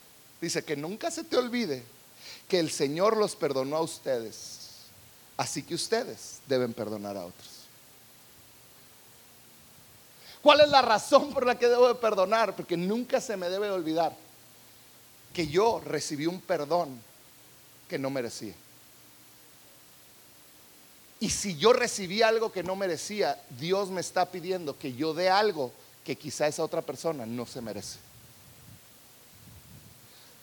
Dice 0.44 0.62
que 0.62 0.76
nunca 0.76 1.10
se 1.10 1.24
te 1.24 1.38
olvide 1.38 1.82
que 2.48 2.58
el 2.58 2.70
Señor 2.70 3.16
los 3.16 3.34
perdonó 3.34 3.76
a 3.76 3.80
ustedes. 3.80 4.58
Así 5.38 5.62
que 5.62 5.74
ustedes 5.74 6.40
deben 6.46 6.74
perdonar 6.74 7.16
a 7.16 7.24
otros. 7.24 7.48
¿Cuál 10.42 10.60
es 10.60 10.68
la 10.68 10.82
razón 10.82 11.32
por 11.32 11.46
la 11.46 11.58
que 11.58 11.66
debo 11.66 11.88
de 11.88 11.94
perdonar? 11.94 12.54
Porque 12.54 12.76
nunca 12.76 13.22
se 13.22 13.38
me 13.38 13.48
debe 13.48 13.70
olvidar 13.70 14.14
que 15.32 15.46
yo 15.46 15.80
recibí 15.82 16.26
un 16.26 16.42
perdón 16.42 17.00
que 17.88 17.98
no 17.98 18.10
merecía. 18.10 18.52
Y 21.20 21.30
si 21.30 21.56
yo 21.56 21.72
recibí 21.72 22.20
algo 22.20 22.52
que 22.52 22.62
no 22.62 22.76
merecía, 22.76 23.40
Dios 23.58 23.88
me 23.88 24.02
está 24.02 24.30
pidiendo 24.30 24.78
que 24.78 24.92
yo 24.92 25.14
dé 25.14 25.30
algo 25.30 25.72
que 26.04 26.16
quizá 26.16 26.46
esa 26.46 26.62
otra 26.62 26.82
persona 26.82 27.24
no 27.24 27.46
se 27.46 27.60
merece. 27.60 27.98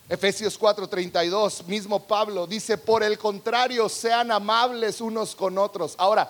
Efesios 0.10 0.60
4:32, 0.60 1.63
mismo 1.67 2.06
Pablo 2.06 2.45
dice, 2.45 2.78
por 2.78 3.04
el 3.04 3.17
contrario, 3.17 3.88
sean 3.88 4.32
amables 4.32 5.00
unos 5.00 5.36
con 5.36 5.58
otros. 5.58 5.95
Ahora, 5.97 6.30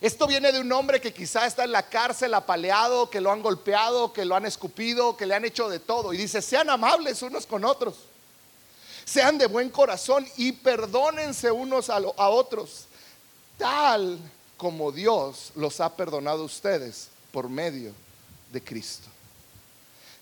esto 0.00 0.26
viene 0.26 0.52
de 0.52 0.60
un 0.60 0.72
hombre 0.72 1.00
que 1.00 1.12
quizá 1.12 1.44
está 1.44 1.64
en 1.64 1.72
la 1.72 1.82
cárcel 1.82 2.32
apaleado, 2.32 3.10
que 3.10 3.20
lo 3.20 3.30
han 3.30 3.42
golpeado, 3.42 4.12
que 4.12 4.24
lo 4.24 4.36
han 4.36 4.46
escupido, 4.46 5.16
que 5.16 5.26
le 5.26 5.34
han 5.34 5.44
hecho 5.44 5.68
de 5.68 5.80
todo. 5.80 6.14
Y 6.14 6.16
dice, 6.16 6.40
sean 6.40 6.70
amables 6.70 7.20
unos 7.20 7.44
con 7.46 7.64
otros. 7.64 7.96
Sean 9.04 9.36
de 9.36 9.46
buen 9.46 9.70
corazón 9.70 10.26
y 10.36 10.52
perdónense 10.52 11.50
unos 11.50 11.90
a, 11.90 11.96
a 11.96 12.28
otros, 12.28 12.86
tal 13.56 14.18
como 14.56 14.92
Dios 14.92 15.52
los 15.54 15.80
ha 15.80 15.94
perdonado 15.96 16.42
a 16.42 16.46
ustedes 16.46 17.08
por 17.32 17.48
medio 17.48 17.92
de 18.52 18.62
Cristo. 18.62 19.08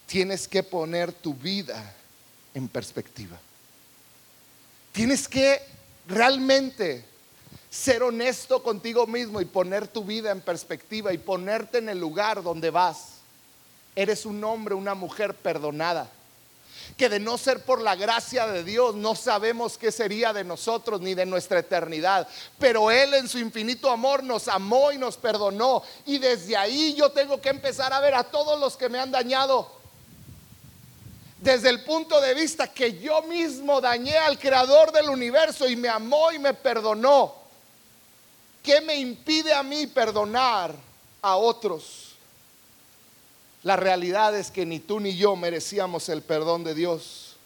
Tienes 0.06 0.46
que 0.46 0.62
poner 0.62 1.12
tu 1.12 1.34
vida 1.34 1.94
en 2.54 2.68
perspectiva. 2.68 3.38
Tienes 4.92 5.28
que 5.28 5.60
realmente 6.06 7.04
ser 7.68 8.02
honesto 8.02 8.62
contigo 8.62 9.06
mismo 9.06 9.40
y 9.40 9.44
poner 9.44 9.86
tu 9.88 10.04
vida 10.04 10.30
en 10.30 10.40
perspectiva 10.40 11.12
y 11.12 11.18
ponerte 11.18 11.78
en 11.78 11.88
el 11.88 11.98
lugar 11.98 12.42
donde 12.42 12.70
vas. 12.70 13.16
Eres 13.94 14.24
un 14.24 14.42
hombre, 14.44 14.74
una 14.74 14.94
mujer 14.94 15.34
perdonada. 15.34 16.10
Que 16.96 17.08
de 17.08 17.20
no 17.20 17.38
ser 17.38 17.64
por 17.64 17.80
la 17.80 17.94
gracia 17.94 18.46
de 18.46 18.64
Dios 18.64 18.94
no 18.94 19.14
sabemos 19.14 19.78
qué 19.78 19.92
sería 19.92 20.32
de 20.32 20.44
nosotros 20.44 21.00
ni 21.00 21.14
de 21.14 21.26
nuestra 21.26 21.60
eternidad. 21.60 22.28
Pero 22.58 22.90
Él 22.90 23.14
en 23.14 23.28
su 23.28 23.38
infinito 23.38 23.90
amor 23.90 24.22
nos 24.22 24.48
amó 24.48 24.92
y 24.92 24.98
nos 24.98 25.16
perdonó. 25.16 25.82
Y 26.04 26.18
desde 26.18 26.56
ahí 26.56 26.94
yo 26.94 27.10
tengo 27.10 27.40
que 27.40 27.48
empezar 27.48 27.92
a 27.92 28.00
ver 28.00 28.14
a 28.14 28.24
todos 28.24 28.58
los 28.58 28.76
que 28.76 28.88
me 28.88 28.98
han 28.98 29.10
dañado 29.10 29.76
desde 31.40 31.68
el 31.68 31.84
punto 31.84 32.20
de 32.20 32.34
vista 32.34 32.72
que 32.72 32.98
yo 32.98 33.22
mismo 33.22 33.80
dañé 33.80 34.16
al 34.16 34.38
creador 34.38 34.90
del 34.90 35.08
universo 35.08 35.68
y 35.68 35.76
me 35.76 35.88
amó 35.88 36.32
y 36.32 36.38
me 36.38 36.54
perdonó. 36.54 37.34
¿Qué 38.62 38.80
me 38.80 38.96
impide 38.96 39.52
a 39.52 39.62
mí 39.62 39.86
perdonar 39.86 40.74
a 41.22 41.36
otros? 41.36 42.05
La 43.62 43.76
realidad 43.76 44.36
es 44.36 44.50
que 44.50 44.64
ni 44.64 44.80
tú 44.80 45.00
ni 45.00 45.16
yo 45.16 45.34
merecíamos 45.36 46.08
el 46.08 46.22
perdón 46.22 46.64
de 46.64 46.74
Dios. 46.74 47.36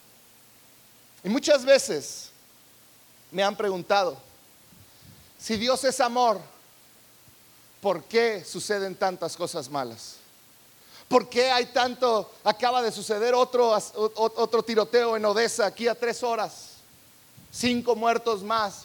Y 1.24 1.28
muchas 1.28 1.64
veces 1.64 2.30
me 3.30 3.42
han 3.42 3.56
preguntado, 3.56 4.16
si 5.38 5.56
Dios 5.56 5.82
es 5.84 6.00
amor, 6.00 6.40
¿por 7.80 8.04
qué 8.04 8.44
suceden 8.44 8.94
tantas 8.94 9.36
cosas 9.36 9.68
malas? 9.70 10.16
¿Por 11.08 11.28
qué 11.28 11.50
hay 11.50 11.66
tanto? 11.66 12.30
Acaba 12.44 12.82
de 12.82 12.92
suceder 12.92 13.34
otro, 13.34 13.76
otro 14.14 14.62
tiroteo 14.62 15.16
en 15.16 15.24
Odessa, 15.24 15.66
aquí 15.66 15.88
a 15.88 15.94
tres 15.94 16.22
horas. 16.22 16.74
Cinco 17.50 17.96
muertos 17.96 18.44
más. 18.44 18.84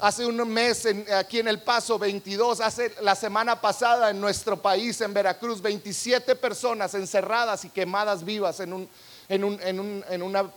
Hace 0.00 0.24
un 0.24 0.36
mes 0.48 0.86
aquí 1.12 1.40
en 1.40 1.48
El 1.48 1.60
Paso, 1.60 1.98
22. 1.98 2.60
Hace 2.60 2.94
la 3.00 3.16
semana 3.16 3.60
pasada 3.60 4.10
en 4.10 4.20
nuestro 4.20 4.56
país, 4.56 5.00
en 5.00 5.12
Veracruz, 5.12 5.60
27 5.60 6.36
personas 6.36 6.94
encerradas 6.94 7.64
y 7.64 7.70
quemadas 7.70 8.24
vivas 8.24 8.60
en 8.60 8.74
un, 8.74 8.88
en 9.28 9.42
un, 9.42 9.60
en 9.60 9.80
un 9.80 10.04
en 10.08 10.22
una 10.22 10.48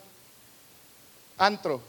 antro. 1.39 1.81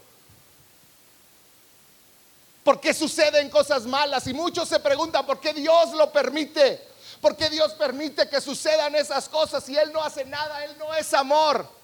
¿Por 2.64 2.80
qué 2.80 2.94
suceden 2.94 3.50
cosas 3.50 3.84
malas? 3.84 4.26
Y 4.26 4.32
muchos 4.32 4.66
se 4.66 4.80
preguntan 4.80 5.26
por 5.26 5.38
qué 5.38 5.52
Dios 5.52 5.92
lo 5.92 6.10
permite. 6.10 6.80
¿Por 7.20 7.36
qué 7.36 7.50
Dios 7.50 7.74
permite 7.74 8.30
que 8.30 8.40
sucedan 8.40 8.94
esas 8.94 9.28
cosas 9.28 9.62
si 9.62 9.76
Él 9.76 9.92
no 9.92 10.02
hace 10.02 10.24
nada? 10.24 10.64
Él 10.64 10.74
no 10.78 10.94
es 10.94 11.12
amor. 11.12 11.81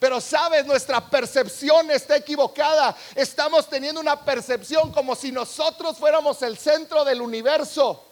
Pero 0.00 0.18
sabes, 0.20 0.64
nuestra 0.64 1.08
percepción 1.08 1.90
está 1.90 2.16
equivocada. 2.16 2.96
Estamos 3.14 3.68
teniendo 3.68 4.00
una 4.00 4.18
percepción 4.24 4.90
como 4.90 5.14
si 5.14 5.30
nosotros 5.30 5.98
fuéramos 5.98 6.40
el 6.42 6.56
centro 6.58 7.04
del 7.04 7.20
universo. 7.20 8.06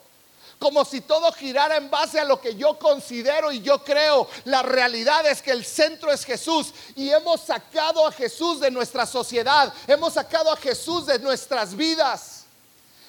como 0.59 0.85
si 0.85 1.01
todo 1.03 1.31
girara 1.33 1.77
en 1.77 1.89
base 1.89 2.19
a 2.19 2.25
lo 2.25 2.41
que 2.41 2.57
yo 2.57 2.79
considero 2.79 3.53
y 3.53 3.63
yo 3.63 3.83
creo. 3.85 4.29
La 4.45 4.63
realidad 4.63 5.27
es 5.27 5.41
que 5.41 5.53
el 5.53 5.65
centro 5.65 6.11
es 6.13 6.25
Jesús 6.25 6.73
y 6.97 7.11
hemos 7.11 7.43
sacado 7.43 8.07
a 8.07 8.13
Jesús 8.13 8.61
de 8.61 8.71
nuestra 8.71 9.07
sociedad, 9.07 9.73
hemos 9.87 10.15
sacado 10.15 10.51
a 10.53 10.57
Jesús 10.57 11.07
de 11.07 11.19
nuestras 11.21 11.77
vidas. 11.77 12.45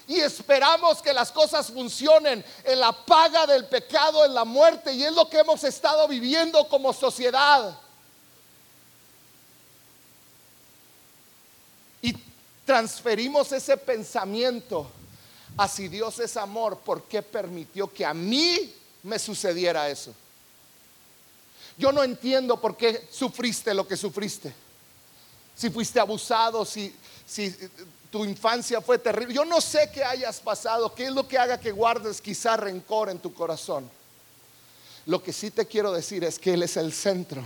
Y 0.07 0.19
esperamos 0.19 1.01
que 1.03 1.13
las 1.13 1.31
cosas 1.31 1.67
funcionen 1.67 2.43
en 2.63 2.79
la 2.79 2.91
paga 2.91 3.45
del 3.45 3.65
pecado, 3.65 4.25
en 4.25 4.33
la 4.33 4.43
muerte. 4.43 4.91
Y 4.91 5.03
es 5.03 5.13
lo 5.13 5.29
que 5.29 5.37
hemos 5.37 5.63
estado 5.63 6.07
viviendo 6.07 6.67
como 6.67 6.93
sociedad. 6.93 7.77
Y 12.01 12.15
transferimos 12.69 13.51
ese 13.51 13.77
pensamiento 13.77 14.86
a 15.58 15.67
si 15.67 15.88
Dios 15.88 16.19
es 16.19 16.38
amor, 16.38 16.77
¿por 16.77 17.01
qué 17.05 17.23
permitió 17.23 17.91
que 17.91 18.05
a 18.05 18.13
mí 18.13 18.75
me 19.01 19.17
sucediera 19.17 19.89
eso? 19.89 20.13
Yo 21.79 21.91
no 21.91 22.03
entiendo 22.03 22.62
por 22.62 22.77
qué 22.77 23.08
sufriste 23.10 23.73
lo 23.73 23.88
que 23.88 23.97
sufriste. 23.97 24.53
Si 25.55 25.71
fuiste 25.71 25.99
abusado, 25.99 26.63
si, 26.63 26.95
si 27.25 27.55
tu 28.12 28.23
infancia 28.23 28.82
fue 28.82 28.99
terrible. 28.99 29.34
Yo 29.34 29.45
no 29.45 29.62
sé 29.62 29.89
qué 29.91 30.03
hayas 30.03 30.39
pasado, 30.39 30.93
qué 30.93 31.05
es 31.05 31.12
lo 31.12 31.27
que 31.27 31.39
haga 31.39 31.60
que 31.60 31.71
guardes 31.71 32.21
quizá 32.21 32.55
rencor 32.55 33.10
en 33.10 33.17
tu 33.17 33.34
corazón. 33.34 33.89
Lo 35.08 35.23
que 35.23 35.34
sí 35.34 35.49
te 35.49 35.65
quiero 35.65 35.91
decir 35.91 36.23
es 36.23 36.38
que 36.38 36.53
Él 36.53 36.62
es 36.62 36.77
el 36.77 36.93
centro 36.93 37.41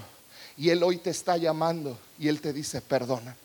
y 0.58 0.70
Él 0.70 0.84
hoy 0.84 0.98
te 0.98 1.12
está 1.12 1.38
llamando 1.38 1.98
y 2.20 2.28
Él 2.28 2.42
te 2.42 2.52
dice, 2.52 2.82
perdona. 2.82 3.38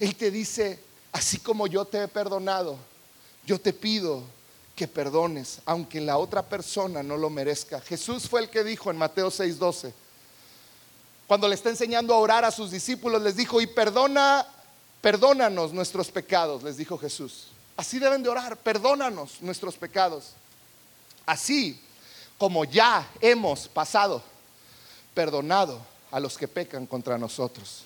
Él 0.00 0.16
te 0.16 0.30
dice, 0.30 0.82
así 1.12 1.38
como 1.38 1.66
yo 1.66 1.84
te 1.84 2.02
he 2.02 2.08
perdonado, 2.08 2.78
yo 3.46 3.60
te 3.60 3.72
pido 3.72 4.24
que 4.74 4.88
perdones, 4.88 5.60
aunque 5.66 6.00
la 6.00 6.16
otra 6.16 6.42
persona 6.42 7.02
no 7.02 7.18
lo 7.18 7.28
merezca. 7.28 7.80
Jesús 7.82 8.28
fue 8.28 8.40
el 8.40 8.48
que 8.48 8.64
dijo 8.64 8.90
en 8.90 8.96
Mateo 8.96 9.30
6:12, 9.30 9.92
cuando 11.26 11.46
le 11.46 11.54
está 11.54 11.68
enseñando 11.68 12.14
a 12.14 12.16
orar 12.16 12.44
a 12.44 12.50
sus 12.50 12.70
discípulos, 12.70 13.22
les 13.22 13.36
dijo, 13.36 13.60
y 13.60 13.66
perdona, 13.66 14.46
perdónanos 15.00 15.72
nuestros 15.72 16.10
pecados, 16.10 16.62
les 16.62 16.76
dijo 16.76 16.98
Jesús. 16.98 17.48
Así 17.76 17.98
deben 17.98 18.22
de 18.22 18.30
orar, 18.30 18.56
perdónanos 18.56 19.40
nuestros 19.40 19.76
pecados. 19.76 20.30
Así 21.26 21.80
como 22.36 22.64
ya 22.64 23.08
hemos 23.20 23.68
pasado, 23.68 24.22
perdonado 25.14 25.80
a 26.10 26.18
los 26.18 26.36
que 26.36 26.48
pecan 26.48 26.86
contra 26.86 27.16
nosotros. 27.16 27.84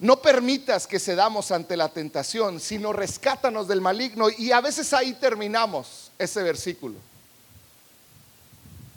No 0.00 0.20
permitas 0.20 0.86
que 0.86 0.98
cedamos 0.98 1.50
ante 1.50 1.76
la 1.76 1.88
tentación, 1.88 2.60
sino 2.60 2.92
rescátanos 2.92 3.68
del 3.68 3.80
maligno. 3.80 4.28
Y 4.28 4.50
a 4.52 4.60
veces 4.60 4.92
ahí 4.92 5.14
terminamos 5.14 6.10
ese 6.18 6.42
versículo. 6.42 6.96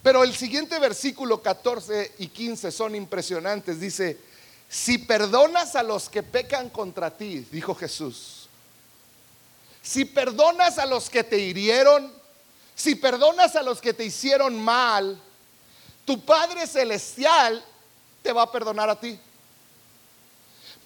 Pero 0.01 0.23
el 0.23 0.33
siguiente 0.35 0.79
versículo 0.79 1.41
14 1.41 2.15
y 2.19 2.27
15 2.27 2.71
son 2.71 2.95
impresionantes. 2.95 3.79
Dice, 3.79 4.17
si 4.69 4.97
perdonas 4.97 5.75
a 5.75 5.83
los 5.83 6.09
que 6.09 6.23
pecan 6.23 6.69
contra 6.69 7.15
ti, 7.15 7.45
dijo 7.51 7.75
Jesús, 7.75 8.47
si 9.81 10.05
perdonas 10.05 10.79
a 10.79 10.85
los 10.85 11.09
que 11.09 11.23
te 11.23 11.37
hirieron, 11.37 12.11
si 12.75 12.95
perdonas 12.95 13.55
a 13.55 13.63
los 13.63 13.79
que 13.79 13.93
te 13.93 14.03
hicieron 14.03 14.61
mal, 14.61 15.19
tu 16.05 16.23
Padre 16.23 16.67
Celestial 16.67 17.63
te 18.21 18.31
va 18.31 18.43
a 18.43 18.51
perdonar 18.51 18.89
a 18.89 18.99
ti. 18.99 19.19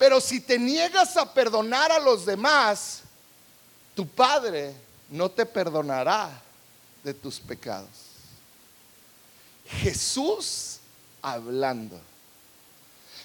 Pero 0.01 0.19
si 0.19 0.39
te 0.39 0.57
niegas 0.57 1.15
a 1.15 1.31
perdonar 1.31 1.91
a 1.91 1.99
los 1.99 2.25
demás, 2.25 3.01
tu 3.93 4.07
Padre 4.07 4.73
no 5.11 5.29
te 5.29 5.45
perdonará 5.45 6.41
de 7.03 7.13
tus 7.13 7.39
pecados. 7.39 7.87
Jesús 9.67 10.79
hablando. 11.21 12.01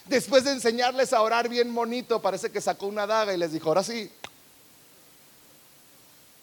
Después 0.04 0.44
de 0.44 0.52
enseñarles 0.52 1.14
a 1.14 1.22
orar 1.22 1.48
bien 1.48 1.74
bonito, 1.74 2.20
parece 2.20 2.52
que 2.52 2.60
sacó 2.60 2.88
una 2.88 3.06
daga 3.06 3.32
y 3.32 3.38
les 3.38 3.52
dijo, 3.52 3.70
ahora 3.70 3.82
sí, 3.82 4.12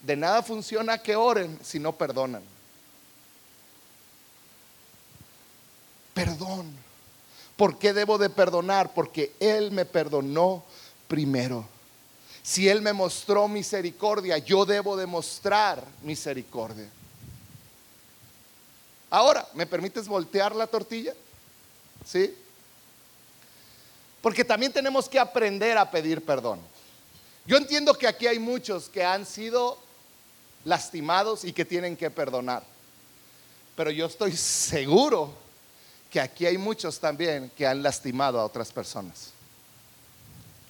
de 0.01 0.15
nada 0.15 0.41
funciona 0.41 0.97
que 0.97 1.15
oren 1.15 1.59
si 1.63 1.77
no 1.77 1.91
perdonan. 1.91 2.41
Perdón. 6.15 6.75
¿Por 7.55 7.77
qué 7.77 7.93
debo 7.93 8.17
de 8.17 8.29
perdonar? 8.29 8.93
Porque 8.93 9.33
Él 9.39 9.71
me 9.71 9.85
perdonó 9.85 10.63
primero. 11.07 11.67
Si 12.41 12.67
Él 12.67 12.81
me 12.81 12.93
mostró 12.93 13.47
misericordia, 13.47 14.37
yo 14.37 14.65
debo 14.65 14.97
demostrar 14.97 15.85
misericordia. 16.01 16.89
Ahora, 19.09 19.47
¿me 19.53 19.67
permites 19.67 20.07
voltear 20.07 20.55
la 20.55 20.65
tortilla? 20.65 21.13
¿Sí? 22.05 22.35
Porque 24.21 24.43
también 24.43 24.73
tenemos 24.73 25.07
que 25.07 25.19
aprender 25.19 25.77
a 25.77 25.91
pedir 25.91 26.23
perdón. 26.23 26.59
Yo 27.45 27.57
entiendo 27.57 27.93
que 27.93 28.07
aquí 28.07 28.25
hay 28.25 28.39
muchos 28.39 28.89
que 28.89 29.03
han 29.03 29.25
sido 29.25 29.77
lastimados 30.65 31.43
y 31.43 31.53
que 31.53 31.65
tienen 31.65 31.95
que 31.95 32.09
perdonar. 32.09 32.63
Pero 33.75 33.91
yo 33.91 34.05
estoy 34.05 34.35
seguro 34.35 35.42
que 36.13 36.21
aquí 36.21 36.45
hay 36.45 36.59
muchos 36.59 36.99
también 36.99 37.51
que 37.57 37.65
han 37.65 37.81
lastimado 37.81 38.39
a 38.39 38.45
otras 38.45 38.71
personas 38.71 39.31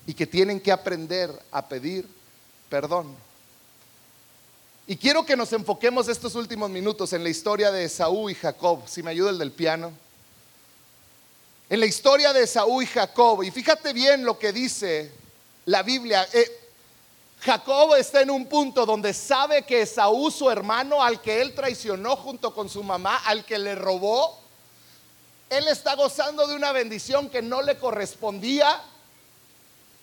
y 0.07 0.13
que 0.13 0.25
tienen 0.25 0.57
que 0.61 0.71
aprender 0.71 1.37
a 1.51 1.67
pedir 1.67 2.07
perdón. 2.69 3.13
Y 4.87 4.95
quiero 4.95 5.25
que 5.25 5.35
nos 5.35 5.51
enfoquemos 5.51 6.07
estos 6.07 6.35
últimos 6.35 6.69
minutos 6.69 7.11
en 7.11 7.23
la 7.23 7.29
historia 7.29 7.73
de 7.73 7.83
Esaú 7.83 8.29
y 8.29 8.35
Jacob. 8.35 8.83
Si 8.87 9.03
me 9.03 9.11
ayuda 9.11 9.31
el 9.31 9.37
del 9.37 9.51
piano. 9.51 9.91
En 11.69 11.81
la 11.81 11.87
historia 11.87 12.31
de 12.31 12.43
Esaú 12.43 12.81
y 12.81 12.85
Jacob. 12.85 13.43
Y 13.43 13.51
fíjate 13.51 13.91
bien 13.91 14.23
lo 14.23 14.39
que 14.39 14.53
dice 14.53 15.11
la 15.65 15.83
Biblia. 15.83 16.25
Eh, 16.31 16.69
Jacob 17.41 17.95
está 17.95 18.21
en 18.21 18.31
un 18.31 18.45
punto 18.45 18.85
donde 18.85 19.13
sabe 19.13 19.63
que 19.63 19.81
Esaú, 19.81 20.31
su 20.31 20.49
hermano, 20.49 21.03
al 21.03 21.21
que 21.21 21.41
él 21.41 21.53
traicionó 21.53 22.15
junto 22.15 22.53
con 22.53 22.69
su 22.69 22.81
mamá, 22.81 23.17
al 23.25 23.43
que 23.43 23.59
le 23.59 23.75
robó, 23.75 24.42
él 25.53 25.67
está 25.67 25.93
gozando 25.93 26.47
de 26.47 26.55
una 26.55 26.71
bendición 26.71 27.29
que 27.29 27.41
no 27.41 27.61
le 27.61 27.77
correspondía. 27.77 28.81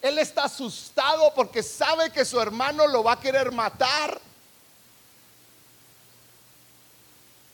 Él 0.00 0.18
está 0.18 0.44
asustado 0.44 1.34
porque 1.34 1.62
sabe 1.62 2.10
que 2.10 2.24
su 2.24 2.40
hermano 2.40 2.86
lo 2.86 3.02
va 3.02 3.12
a 3.12 3.20
querer 3.20 3.50
matar. 3.50 4.20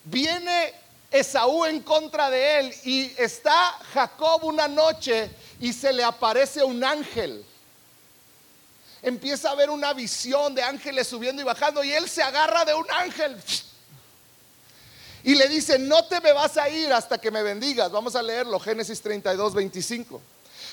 Viene 0.05 0.75
Esaú 1.11 1.65
en 1.65 1.81
contra 1.81 2.29
de 2.29 2.59
él 2.61 2.75
y 2.85 3.13
está 3.17 3.79
Jacob 3.95 4.45
una 4.45 4.69
noche 4.69 5.31
y 5.59 5.73
se 5.73 5.93
le 5.93 6.05
aparece 6.05 6.63
un 6.63 6.85
ángel. 6.85 7.45
Empieza 9.03 9.51
a 9.51 9.55
ver 9.55 9.71
una 9.71 9.95
visión 9.95 10.55
de 10.55 10.63
ángeles 10.63 11.09
subiendo 11.09 11.41
y 11.41 11.47
bajando 11.47 11.83
y 11.83 11.93
él 11.93 12.09
se 12.11 12.23
agarra 12.23 12.65
de 12.67 12.75
un 12.75 12.91
ángel 12.91 13.43
y 15.27 15.35
le 15.35 15.49
dice, 15.49 15.77
no 15.77 16.05
te 16.05 16.21
me 16.21 16.33
vas 16.33 16.57
a 16.57 16.69
ir 16.69 16.93
hasta 16.93 17.19
que 17.19 17.33
me 17.33 17.43
bendigas. 17.43 17.91
Vamos 17.91 18.15
a 18.15 18.23
leerlo, 18.23 18.61
Génesis 18.61 19.03
32, 19.03 19.55
25. 19.55 20.23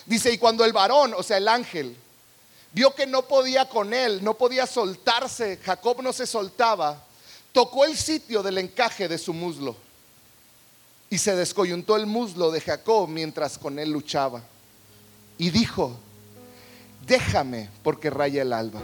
Dice, 0.06 0.32
y 0.32 0.38
cuando 0.38 0.64
el 0.64 0.72
varón, 0.72 1.16
o 1.18 1.24
sea, 1.24 1.38
el 1.38 1.48
ángel, 1.48 1.98
vio 2.72 2.94
que 2.94 3.08
no 3.08 3.24
podía 3.24 3.68
con 3.68 3.96
él, 3.96 4.24
no 4.24 4.36
podía 4.36 4.68
soltarse, 4.68 5.58
Jacob 5.58 6.04
no 6.04 6.14
se 6.14 6.28
soltaba, 6.28 7.04
tocó 7.52 7.84
el 7.86 7.98
sitio 7.98 8.44
del 8.44 8.60
encaje 8.60 9.08
de 9.08 9.18
su 9.18 9.34
muslo 9.34 9.76
y 11.10 11.18
se 11.18 11.36
descoyuntó 11.36 11.96
el 11.96 12.06
muslo 12.06 12.52
de 12.52 12.62
Jacob 12.62 13.10
mientras 13.10 13.58
con 13.58 13.80
él 13.80 13.90
luchaba. 13.90 14.44
Y 15.40 15.50
dijo, 15.50 15.98
déjame 17.08 17.72
porque 17.82 18.12
raya 18.12 18.44
el 18.44 18.54
alba. 18.54 18.82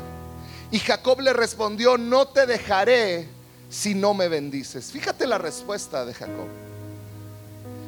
Y 0.71 0.79
Jacob 0.79 1.19
le 1.21 1.31
respondió, 1.31 1.95
no 1.99 2.27
te 2.27 2.47
dejaré 2.47 3.29
si 3.69 3.93
no 3.93 4.13
me 4.13 4.27
bendices? 4.27 4.91
Fíjate 4.91 5.27
la 5.27 5.37
respuesta 5.37 6.05
de 6.05 6.13
Jacob. 6.13 6.47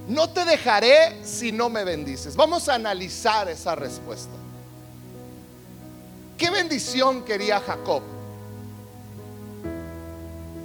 No 0.07 0.29
te 0.29 0.45
dejaré 0.45 1.23
si 1.23 1.51
no 1.51 1.69
me 1.69 1.83
bendices. 1.83 2.35
Vamos 2.35 2.69
a 2.69 2.75
analizar 2.75 3.49
esa 3.49 3.75
respuesta. 3.75 4.33
¿Qué 6.37 6.49
bendición 6.49 7.23
quería 7.23 7.59
Jacob? 7.59 8.01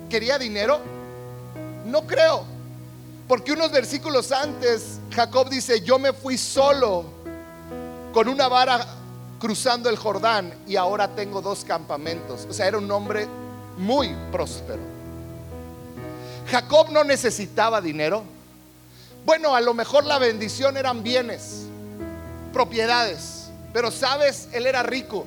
¿Quería 0.08 0.38
dinero? 0.38 0.80
No 1.86 2.06
creo. 2.06 2.44
Porque 3.28 3.52
unos 3.52 3.70
versículos 3.72 4.32
antes 4.32 4.98
Jacob 5.10 5.48
dice, 5.48 5.80
yo 5.80 5.98
me 5.98 6.12
fui 6.12 6.38
solo 6.38 7.04
con 8.12 8.28
una 8.28 8.48
vara 8.48 8.86
cruzando 9.38 9.90
el 9.90 9.96
Jordán 9.96 10.54
y 10.66 10.76
ahora 10.76 11.14
tengo 11.14 11.42
dos 11.42 11.64
campamentos. 11.64 12.46
O 12.48 12.52
sea, 12.52 12.66
era 12.66 12.78
un 12.78 12.90
hombre 12.90 13.26
muy 13.76 14.14
próspero. 14.32 14.95
Jacob 16.50 16.90
no 16.90 17.02
necesitaba 17.02 17.80
dinero. 17.80 18.22
Bueno, 19.24 19.56
a 19.56 19.60
lo 19.60 19.74
mejor 19.74 20.04
la 20.04 20.18
bendición 20.18 20.76
eran 20.76 21.02
bienes, 21.02 21.66
propiedades, 22.52 23.50
pero 23.72 23.90
sabes, 23.90 24.48
él 24.52 24.66
era 24.66 24.84
rico. 24.84 25.26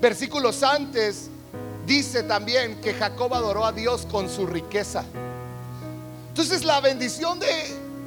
Versículos 0.00 0.62
antes 0.62 1.28
dice 1.86 2.22
también 2.22 2.80
que 2.80 2.94
Jacob 2.94 3.34
adoró 3.34 3.66
a 3.66 3.72
Dios 3.72 4.06
con 4.06 4.30
su 4.30 4.46
riqueza. 4.46 5.04
Entonces 6.28 6.64
la 6.64 6.80
bendición 6.80 7.38
de 7.38 7.48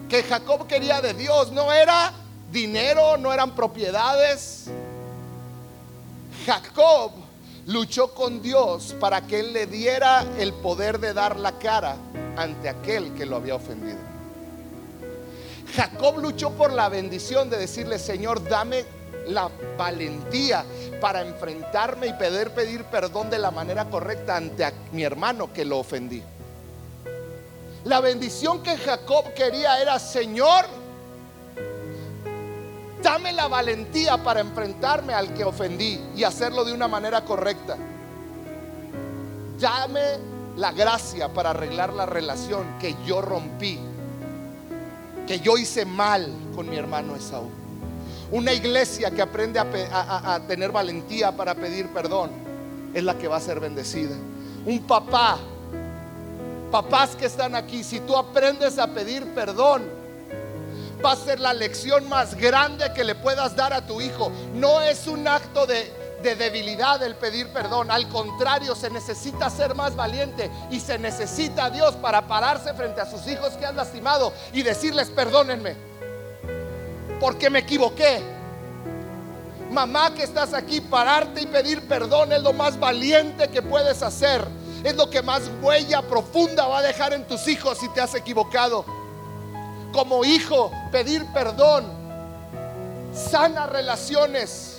que 0.09 0.23
Jacob 0.23 0.65
quería 0.65 1.01
de 1.01 1.13
Dios 1.13 1.51
no 1.51 1.71
era 1.71 2.11
dinero, 2.51 3.17
no 3.17 3.31
eran 3.31 3.53
propiedades. 3.53 4.65
Jacob 6.45 7.11
luchó 7.67 8.15
con 8.15 8.41
Dios 8.41 8.95
para 8.99 9.21
que 9.21 9.41
Él 9.41 9.53
le 9.53 9.67
diera 9.67 10.25
el 10.39 10.53
poder 10.53 10.99
de 10.99 11.13
dar 11.13 11.39
la 11.39 11.51
cara 11.59 11.95
ante 12.37 12.69
aquel 12.69 13.13
que 13.13 13.25
lo 13.25 13.35
había 13.37 13.55
ofendido. 13.55 13.97
Jacob 15.75 16.17
luchó 16.17 16.51
por 16.51 16.73
la 16.73 16.89
bendición 16.89 17.49
de 17.49 17.57
decirle, 17.57 17.97
Señor, 17.97 18.47
dame 18.47 18.85
la 19.27 19.49
valentía 19.77 20.65
para 20.99 21.21
enfrentarme 21.21 22.07
y 22.07 22.13
poder 22.13 22.53
pedir 22.53 22.83
perdón 22.85 23.29
de 23.29 23.39
la 23.39 23.51
manera 23.51 23.85
correcta 23.85 24.35
ante 24.35 24.71
mi 24.91 25.03
hermano 25.03 25.53
que 25.53 25.63
lo 25.63 25.79
ofendí. 25.79 26.21
La 27.85 27.99
bendición 27.99 28.61
que 28.61 28.77
Jacob 28.77 29.33
quería 29.33 29.81
era, 29.81 29.97
Señor, 29.97 30.65
dame 33.01 33.31
la 33.33 33.47
valentía 33.47 34.17
para 34.17 34.41
enfrentarme 34.41 35.13
al 35.13 35.33
que 35.33 35.43
ofendí 35.43 35.99
y 36.15 36.23
hacerlo 36.23 36.63
de 36.63 36.73
una 36.73 36.87
manera 36.87 37.25
correcta. 37.25 37.77
Dame 39.59 40.30
la 40.57 40.71
gracia 40.71 41.29
para 41.29 41.51
arreglar 41.51 41.93
la 41.93 42.05
relación 42.05 42.77
que 42.79 42.95
yo 43.05 43.21
rompí, 43.21 43.79
que 45.27 45.39
yo 45.39 45.57
hice 45.57 45.85
mal 45.85 46.29
con 46.55 46.69
mi 46.69 46.75
hermano 46.75 47.15
Esaú. 47.15 47.49
Una 48.31 48.53
iglesia 48.53 49.11
que 49.11 49.21
aprende 49.21 49.59
a, 49.59 50.39
tener 50.47 50.71
valentía 50.71 51.35
para 51.35 51.53
pedir 51.53 51.89
perdón 51.89 52.31
es 52.93 53.03
la 53.03 53.17
que 53.17 53.27
va 53.27 53.37
a 53.37 53.41
ser 53.41 53.59
bendecida. 53.59 54.15
Un 54.65 54.79
papá, 54.83 55.37
papás 56.71 57.15
que 57.15 57.25
están 57.25 57.55
aquí, 57.55 57.83
si 57.83 57.99
tú 57.99 58.15
aprendes 58.15 58.79
a 58.79 58.87
pedir 58.87 59.25
perdón, 59.33 59.83
va 61.03 61.13
a 61.13 61.15
ser 61.15 61.39
la 61.39 61.53
lección 61.53 62.07
más 62.07 62.35
grande 62.35 62.91
que 62.93 63.03
le 63.03 63.15
puedas 63.15 63.55
dar 63.55 63.73
a 63.73 63.85
tu 63.85 63.99
hijo. 63.99 64.31
No 64.55 64.81
es 64.81 65.07
un 65.07 65.27
acto 65.27 65.65
de, 65.65 65.91
de 66.21 66.35
debilidad 66.35 67.01
el 67.03 67.15
pedir 67.15 67.49
perdón. 67.49 67.91
Al 67.91 68.07
contrario, 68.09 68.75
se 68.75 68.89
necesita 68.89 69.49
ser 69.49 69.75
más 69.75 69.95
valiente 69.95 70.49
y 70.69 70.79
se 70.79 70.97
necesita 70.97 71.65
a 71.65 71.69
Dios 71.69 71.95
para 71.95 72.27
pararse 72.27 72.73
frente 72.73 73.01
a 73.01 73.05
sus 73.05 73.27
hijos 73.27 73.53
que 73.53 73.65
han 73.65 73.75
lastimado 73.75 74.33
y 74.53 74.63
decirles 74.63 75.09
perdónenme 75.09 75.91
porque 77.21 77.51
me 77.51 77.59
equivoqué. 77.59 78.19
Mamá 79.69 80.13
que 80.13 80.23
estás 80.23 80.53
aquí, 80.53 80.81
pararte 80.81 81.41
y 81.41 81.45
pedir 81.45 81.87
perdón 81.87 82.33
es 82.33 82.41
lo 82.41 82.51
más 82.51 82.77
valiente 82.77 83.47
que 83.49 83.61
puedes 83.61 84.01
hacer. 84.01 84.45
Es 84.83 84.95
lo 84.95 85.09
que 85.09 85.21
más 85.21 85.43
huella 85.61 86.01
profunda 86.01 86.67
va 86.67 86.79
a 86.79 86.81
dejar 86.81 87.13
en 87.13 87.25
tus 87.27 87.47
hijos 87.47 87.77
si 87.77 87.87
te 87.89 88.01
has 88.01 88.15
equivocado. 88.15 88.83
Como 89.93 90.25
hijo, 90.25 90.71
pedir 90.91 91.25
perdón 91.31 92.01
sana 93.13 93.67
relaciones. 93.67 94.70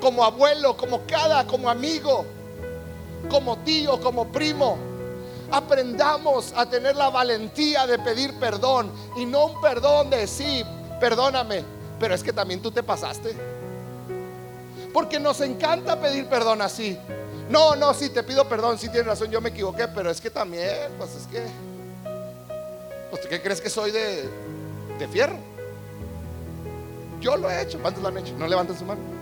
Como 0.00 0.24
abuelo, 0.24 0.76
como 0.76 1.02
cada, 1.06 1.46
como 1.46 1.70
amigo, 1.70 2.24
como 3.28 3.58
tío, 3.58 4.00
como 4.00 4.28
primo. 4.28 4.78
Aprendamos 5.50 6.52
a 6.56 6.66
tener 6.66 6.96
la 6.96 7.08
valentía 7.08 7.86
de 7.86 7.98
pedir 7.98 8.34
perdón 8.38 8.90
y 9.16 9.24
no 9.26 9.46
un 9.46 9.60
perdón 9.60 10.10
de 10.10 10.26
sí, 10.26 10.64
perdóname, 11.00 11.64
pero 12.00 12.14
es 12.14 12.22
que 12.22 12.32
también 12.32 12.60
tú 12.60 12.70
te 12.70 12.82
pasaste. 12.82 13.34
Porque 14.92 15.20
nos 15.20 15.40
encanta 15.40 16.00
pedir 16.00 16.26
perdón 16.26 16.62
así. 16.62 16.98
No, 17.48 17.76
no, 17.76 17.94
sí, 17.94 18.10
te 18.10 18.22
pido 18.22 18.48
perdón, 18.48 18.78
sí 18.78 18.88
tienes 18.88 19.06
razón, 19.06 19.30
yo 19.30 19.40
me 19.40 19.50
equivoqué, 19.50 19.86
pero 19.88 20.10
es 20.10 20.20
que 20.20 20.30
también, 20.30 20.90
pues 20.98 21.14
es 21.14 21.26
que, 21.28 21.46
pues 23.10 23.24
¿qué 23.26 23.40
crees 23.40 23.60
que 23.60 23.70
soy 23.70 23.92
de, 23.92 24.28
de 24.98 25.08
fierro? 25.08 25.36
Yo 27.20 27.36
lo 27.36 27.48
he 27.50 27.62
hecho, 27.62 27.78
¿cuántos 27.80 28.02
lo 28.02 28.08
han 28.08 28.18
hecho? 28.18 28.34
No 28.36 28.48
levanten 28.48 28.76
su 28.76 28.84
mano. 28.84 29.15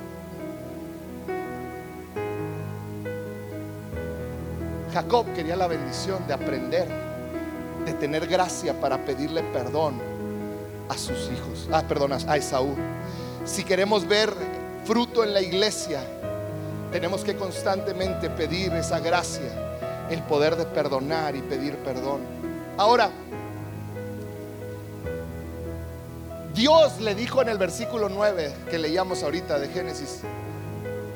Jacob 4.95 5.26
quería 5.34 5.57
la 5.57 5.66
bendición 5.66 6.24
de 6.28 6.34
aprender, 6.34 6.86
de 7.84 7.95
tener 7.95 8.28
gracia 8.28 8.80
para 8.80 9.05
pedirle 9.05 9.42
perdón 9.42 10.01
a 10.88 10.97
sus 10.97 11.30
hijos, 11.32 11.68
ah, 11.72 11.82
perdón, 11.88 12.12
a 12.12 12.36
Esaú. 12.36 12.76
Si 13.45 13.64
queremos 13.64 14.07
ver 14.07 14.32
fruto 14.84 15.24
en 15.24 15.34
la 15.34 15.40
iglesia, 15.40 16.01
tenemos 16.92 17.24
que 17.24 17.34
constantemente 17.34 18.30
pedir 18.30 18.72
esa 18.74 19.01
gracia, 19.01 19.51
el 20.11 20.22
poder 20.22 20.55
de 20.55 20.64
perdonar 20.64 21.34
y 21.34 21.42
pedir 21.42 21.76
perdón. 21.78 22.20
Ahora, 22.76 23.11
Dios 26.55 27.01
le 27.01 27.16
dijo 27.16 27.42
en 27.42 27.49
el 27.49 27.59
versículo 27.59 28.09
9 28.09 28.55
que 28.70 28.78
leíamos 28.78 29.24
ahorita 29.24 29.59
de 29.59 29.70
Génesis 29.70 30.20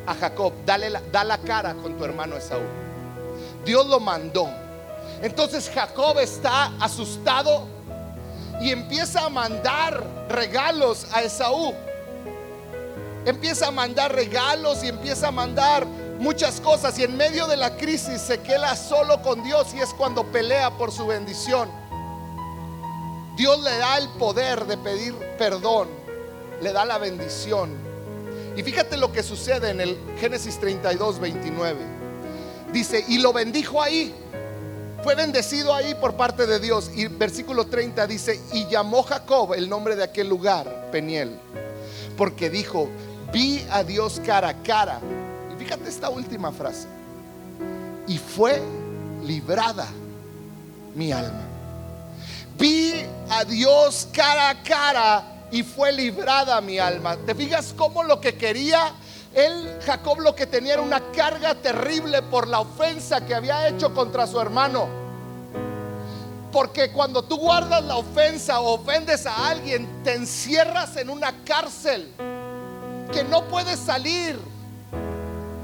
a 0.05 0.14
Jacob, 0.16 0.53
dale 0.66 0.91
la, 0.91 1.01
da 1.12 1.22
la 1.22 1.39
cara 1.39 1.74
con 1.74 1.97
tu 1.97 2.05
hermano 2.05 2.37
Esaú. 2.37 2.88
Dios 3.69 3.87
lo 3.87 4.01
mandó. 4.01 4.49
Entonces 5.21 5.71
Jacob 5.73 6.19
está 6.21 6.73
asustado 6.81 7.66
y 8.62 8.71
empieza 8.71 9.27
a 9.27 9.29
mandar 9.29 10.03
regalos 10.31 11.07
a 11.12 11.23
Esaú. 11.23 11.75
Empieza 13.27 13.66
a 13.69 13.71
mandar 13.71 14.14
regalos 14.14 14.83
y 14.83 14.89
empieza 14.89 15.29
a 15.29 15.33
mandar 15.33 15.85
muchas 16.19 16.62
cosas 16.62 16.99
y 16.99 17.05
en 17.05 17.14
medio 17.19 17.47
de 17.47 17.59
la 17.59 17.77
crisis 17.77 18.23
se 18.23 18.41
queda 18.41 18.75
solo 18.75 19.21
con 19.21 19.43
Dios 19.43 19.75
y 19.75 19.81
es 19.81 19.93
cuando 19.93 20.25
pelea 20.25 20.71
por 20.79 20.91
su 20.91 21.07
bendición. 21.07 21.69
Dios 23.37 23.62
le 23.62 23.77
da 23.77 23.99
el 23.99 24.09
poder 24.19 24.64
de 24.64 24.79
pedir 24.79 25.14
perdón, 25.37 25.89
le 26.62 26.73
da 26.73 26.87
la 26.87 26.97
bendición. 26.97 27.77
Y 28.57 28.62
fíjate 28.62 28.97
lo 28.97 29.12
que 29.12 29.23
sucede 29.23 29.69
en 29.69 29.83
el 29.83 29.99
Génesis 30.19 30.59
32, 30.59 31.21
29. 31.21 31.97
Dice, 32.73 33.05
y 33.09 33.19
lo 33.19 33.33
bendijo 33.33 33.83
ahí 33.83 34.14
fue 35.03 35.14
bendecido 35.14 35.75
ahí 35.75 35.95
por 35.95 36.16
parte 36.16 36.47
de 36.47 36.59
Dios. 36.59 36.91
Y 36.95 37.07
versículo 37.07 37.66
30 37.66 38.07
dice, 38.07 38.41
y 38.53 38.66
llamó 38.66 39.03
Jacob 39.03 39.55
el 39.55 39.69
nombre 39.69 39.97
de 39.97 40.05
aquel 40.05 40.29
lugar, 40.29 40.89
Peniel, 40.91 41.39
porque 42.16 42.51
dijo, 42.51 42.89
vi 43.33 43.64
a 43.71 43.85
Dios 43.85 44.21
cara 44.25 44.49
a 44.49 44.62
cara. 44.62 45.01
Y 45.53 45.62
fíjate 45.62 45.89
esta 45.89 46.11
última 46.11 46.53
frase. 46.53 46.89
Y 48.07 48.19
fue 48.19 48.61
librada 49.25 49.87
mi 50.95 51.12
alma. 51.12 51.45
Vi 52.59 52.95
a 53.31 53.45
Dios 53.45 54.09
cara 54.12 54.51
a 54.51 54.62
cara 54.62 55.47
y 55.53 55.62
fue 55.62 55.93
librada 55.93 56.61
mi 56.61 56.79
alma. 56.79 57.16
¿Te 57.16 57.35
fijas 57.35 57.73
cómo 57.77 58.03
lo 58.03 58.21
que 58.21 58.35
quería 58.35 58.93
él, 59.35 59.79
Jacob, 59.85 60.20
lo 60.20 60.35
que 60.35 60.47
tenía 60.47 60.74
era 60.74 60.83
una 60.83 61.01
carga 61.12 61.55
terrible 61.55 62.22
por 62.22 62.49
la 62.49 62.61
ofensa 62.61 63.24
que 63.24 63.35
había 63.35 63.68
hecho 63.68 63.93
contra 63.95 64.26
su 64.26 64.41
hermano. 64.41 64.89
Porque 66.51 66.91
cuando 66.93 67.22
tú 67.22 67.37
guardas 67.37 67.85
la 67.85 67.97
ofensa 67.97 68.61
o 68.61 68.74
ofendes 68.74 69.26
a 69.26 69.49
alguien, 69.49 70.03
te 70.03 70.14
encierras 70.14 70.97
en 70.97 71.11
una 71.11 71.45
cárcel 71.45 72.11
que 73.12 73.22
no 73.24 73.45
puedes 73.45 73.79
salir. 73.79 74.39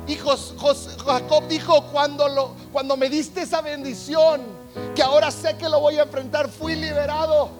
Y 0.06 0.16
Jacob 0.16 1.48
dijo, 1.48 1.84
cuando, 1.90 2.54
cuando 2.70 2.96
me 2.96 3.08
diste 3.08 3.42
esa 3.42 3.62
bendición, 3.62 4.42
que 4.94 5.02
ahora 5.02 5.30
sé 5.30 5.56
que 5.56 5.68
lo 5.68 5.80
voy 5.80 5.96
a 5.96 6.02
enfrentar, 6.02 6.50
fui 6.50 6.74
liberado 6.74 7.50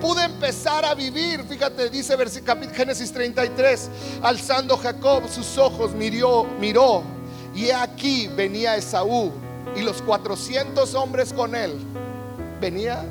pude 0.00 0.24
empezar 0.24 0.84
a 0.84 0.94
vivir. 0.94 1.44
Fíjate, 1.44 1.90
dice 1.90 2.16
Génesis 2.74 3.12
33, 3.12 3.90
alzando 4.22 4.76
Jacob 4.76 5.28
sus 5.28 5.58
ojos, 5.58 5.92
miró, 5.92 6.44
miró, 6.58 7.02
y 7.54 7.70
aquí 7.70 8.28
venía 8.28 8.76
Esaú 8.76 9.32
y 9.76 9.82
los 9.82 10.02
400 10.02 10.94
hombres 10.94 11.32
con 11.32 11.54
él. 11.54 11.72
Venía. 12.60 13.04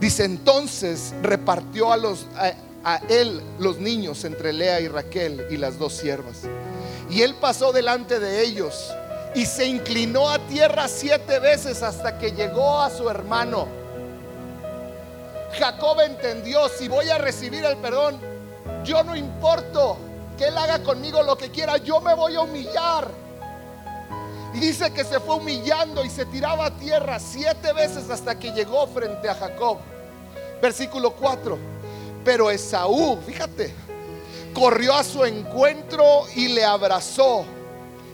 Dice 0.00 0.24
entonces 0.24 1.14
repartió 1.22 1.92
a 1.92 1.96
los 1.96 2.26
a 2.84 2.96
él 3.08 3.40
los 3.58 3.78
niños 3.78 4.24
entre 4.24 4.52
Lea 4.52 4.80
y 4.80 4.88
Raquel 4.88 5.46
y 5.50 5.56
las 5.56 5.78
dos 5.78 5.94
siervas. 5.94 6.42
Y 7.10 7.22
él 7.22 7.34
pasó 7.40 7.72
delante 7.72 8.20
de 8.20 8.42
ellos 8.42 8.92
y 9.34 9.46
se 9.46 9.66
inclinó 9.66 10.30
a 10.30 10.38
tierra 10.38 10.86
siete 10.86 11.38
veces 11.38 11.82
hasta 11.82 12.18
que 12.18 12.32
llegó 12.32 12.80
a 12.80 12.90
su 12.90 13.08
hermano 13.08 13.66
Jacob 15.58 16.00
entendió, 16.00 16.68
si 16.68 16.88
voy 16.88 17.08
a 17.10 17.18
recibir 17.18 17.64
el 17.64 17.76
perdón, 17.76 18.18
yo 18.84 19.02
no 19.02 19.16
importo 19.16 19.96
que 20.36 20.48
él 20.48 20.58
haga 20.58 20.82
conmigo 20.82 21.22
lo 21.22 21.36
que 21.36 21.50
quiera, 21.50 21.76
yo 21.76 22.00
me 22.00 22.14
voy 22.14 22.34
a 22.34 22.40
humillar. 22.40 23.08
Y 24.54 24.60
dice 24.60 24.92
que 24.92 25.04
se 25.04 25.18
fue 25.20 25.36
humillando 25.36 26.04
y 26.04 26.10
se 26.10 26.26
tiraba 26.26 26.66
a 26.66 26.70
tierra 26.70 27.18
siete 27.18 27.72
veces 27.72 28.08
hasta 28.10 28.38
que 28.38 28.52
llegó 28.52 28.86
frente 28.86 29.28
a 29.28 29.34
Jacob. 29.34 29.78
Versículo 30.62 31.12
4. 31.12 31.58
Pero 32.24 32.50
Esaú, 32.50 33.18
fíjate, 33.26 33.74
corrió 34.54 34.94
a 34.94 35.04
su 35.04 35.24
encuentro 35.24 36.24
y 36.36 36.48
le 36.48 36.64
abrazó 36.64 37.44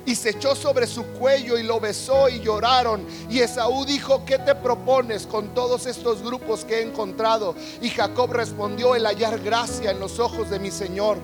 y 0.07 0.15
se 0.15 0.31
echó 0.31 0.55
sobre 0.55 0.87
su 0.87 1.05
cuello 1.05 1.59
y 1.59 1.63
lo 1.63 1.81
besó 1.81 2.29
y 2.29 2.41
lloraron. 2.41 3.07
Y 3.29 3.41
Esaú 3.41 3.85
dijo, 3.85 4.25
¿qué 4.25 4.39
te 4.39 4.55
propones 4.55 5.27
con 5.27 5.55
todos 5.55 5.87
estos 5.87 6.23
grupos 6.23 6.65
que 6.65 6.79
he 6.79 6.83
encontrado? 6.83 7.55
Y 7.81 7.91
Jacob 7.91 8.33
respondió, 8.33 8.95
el 8.95 9.07
hallar 9.07 9.39
gracia 9.41 9.91
en 9.91 10.01
los 10.01 10.19
ojos 10.19 10.51
de 10.51 10.59
mi 10.59 10.71
Señor. 10.71 11.19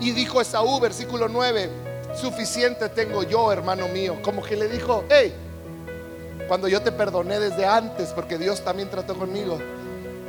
Y 0.00 0.12
dijo 0.12 0.40
Esaú, 0.40 0.78
versículo 0.80 1.28
9, 1.28 1.70
suficiente 2.20 2.88
tengo 2.88 3.22
yo, 3.22 3.50
hermano 3.50 3.88
mío. 3.88 4.16
Como 4.22 4.42
que 4.42 4.56
le 4.56 4.68
dijo, 4.68 5.04
hey, 5.08 5.34
cuando 6.48 6.68
yo 6.68 6.80
te 6.80 6.92
perdoné 6.92 7.40
desde 7.40 7.66
antes, 7.66 8.10
porque 8.10 8.38
Dios 8.38 8.62
también 8.62 8.88
trató 8.88 9.16
conmigo, 9.16 9.58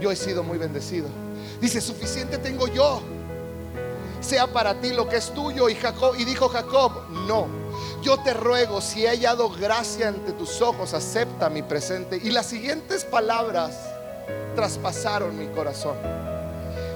yo 0.02 0.12
he 0.12 0.16
sido 0.16 0.44
muy 0.44 0.58
bendecido. 0.58 1.08
Dice, 1.62 1.82
suficiente 1.82 2.38
tengo 2.38 2.68
yo. 2.68 3.02
Sea 4.20 4.48
para 4.48 4.74
ti 4.80 4.94
lo 4.94 5.08
que 5.08 5.18
es 5.18 5.32
tuyo. 5.32 5.70
Y, 5.70 5.76
Jacob, 5.76 6.16
y 6.18 6.26
dijo 6.26 6.50
Jacob, 6.50 6.92
no 7.28 7.67
yo 8.02 8.18
te 8.18 8.34
ruego, 8.34 8.82
si 8.82 9.06
he 9.06 9.10
hallado 9.10 9.50
gracia 9.50 10.08
ante 10.08 10.32
tus 10.32 10.62
ojos, 10.62 10.94
acepta 10.94 11.50
mi 11.50 11.62
presente. 11.62 12.20
Y 12.24 12.32
las 12.32 12.46
siguientes 12.46 13.04
palabras 13.04 13.76
traspasaron 14.56 15.38
mi 15.38 15.48
corazón. 15.48 15.98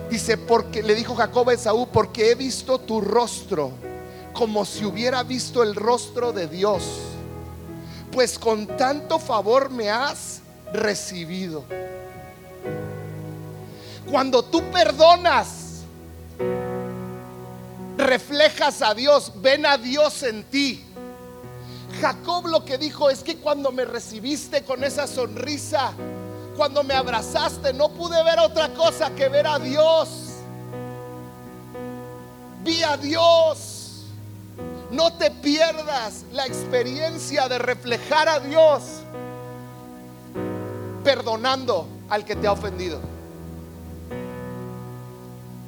Dice, 0.10 0.38
porque 0.38 0.84
le 0.84 0.96
dijo 0.96 1.16
Jacob 1.16 1.50
a 1.50 1.54
Esaú, 1.54 1.88
porque 1.88 2.32
he 2.32 2.36
visto 2.36 2.80
tu 2.80 3.02
rostro 3.02 3.72
como 4.34 4.66
si 4.66 4.86
hubiera 4.86 5.24
visto 5.24 5.64
el 5.64 5.76
rostro 5.76 6.32
de 6.32 6.48
Dios. 6.48 6.84
Pues 8.12 8.38
con 8.38 8.68
tanto 8.78 9.20
favor 9.20 9.70
me 9.70 9.90
has 9.90 10.42
recibido. 10.74 11.64
Cuando 14.10 14.44
tú 14.44 14.62
perdonas, 14.72 15.61
reflejas 18.02 18.82
a 18.82 18.94
Dios, 18.94 19.32
ven 19.38 19.66
a 19.66 19.78
Dios 19.78 20.24
en 20.24 20.44
ti. 20.44 20.84
Jacob 22.02 22.48
lo 22.48 22.66
que 22.66 22.78
dijo 22.78 23.10
es 23.10 23.24
que 23.24 23.38
cuando 23.38 23.72
me 23.72 23.86
recibiste 23.86 24.64
con 24.64 24.84
esa 24.84 25.08
sonrisa, 25.08 25.94
cuando 26.58 26.84
me 26.84 26.94
abrazaste, 26.94 27.74
no 27.74 27.90
pude 27.90 28.22
ver 28.24 28.40
otra 28.40 28.70
cosa 28.74 29.12
que 29.12 29.30
ver 29.30 29.48
a 29.48 29.60
Dios. 29.60 30.10
Vi 32.64 32.84
a 32.84 32.98
Dios. 32.98 33.78
No 34.92 35.14
te 35.14 35.32
pierdas 35.32 36.26
la 36.34 36.46
experiencia 36.46 37.48
de 37.48 37.58
reflejar 37.58 38.28
a 38.28 38.40
Dios 38.40 38.84
perdonando 41.04 41.88
al 42.10 42.26
que 42.26 42.36
te 42.36 42.48
ha 42.48 42.52
ofendido. 42.52 43.00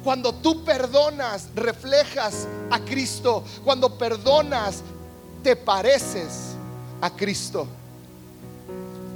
Cuando 0.04 0.34
tú 0.34 0.62
perdonas, 0.64 1.48
reflejas 1.54 2.46
a 2.70 2.78
Cristo. 2.78 3.42
Cuando 3.64 3.96
perdonas, 3.96 4.82
te 5.42 5.56
pareces 5.56 6.54
a 7.00 7.08
Cristo. 7.08 7.66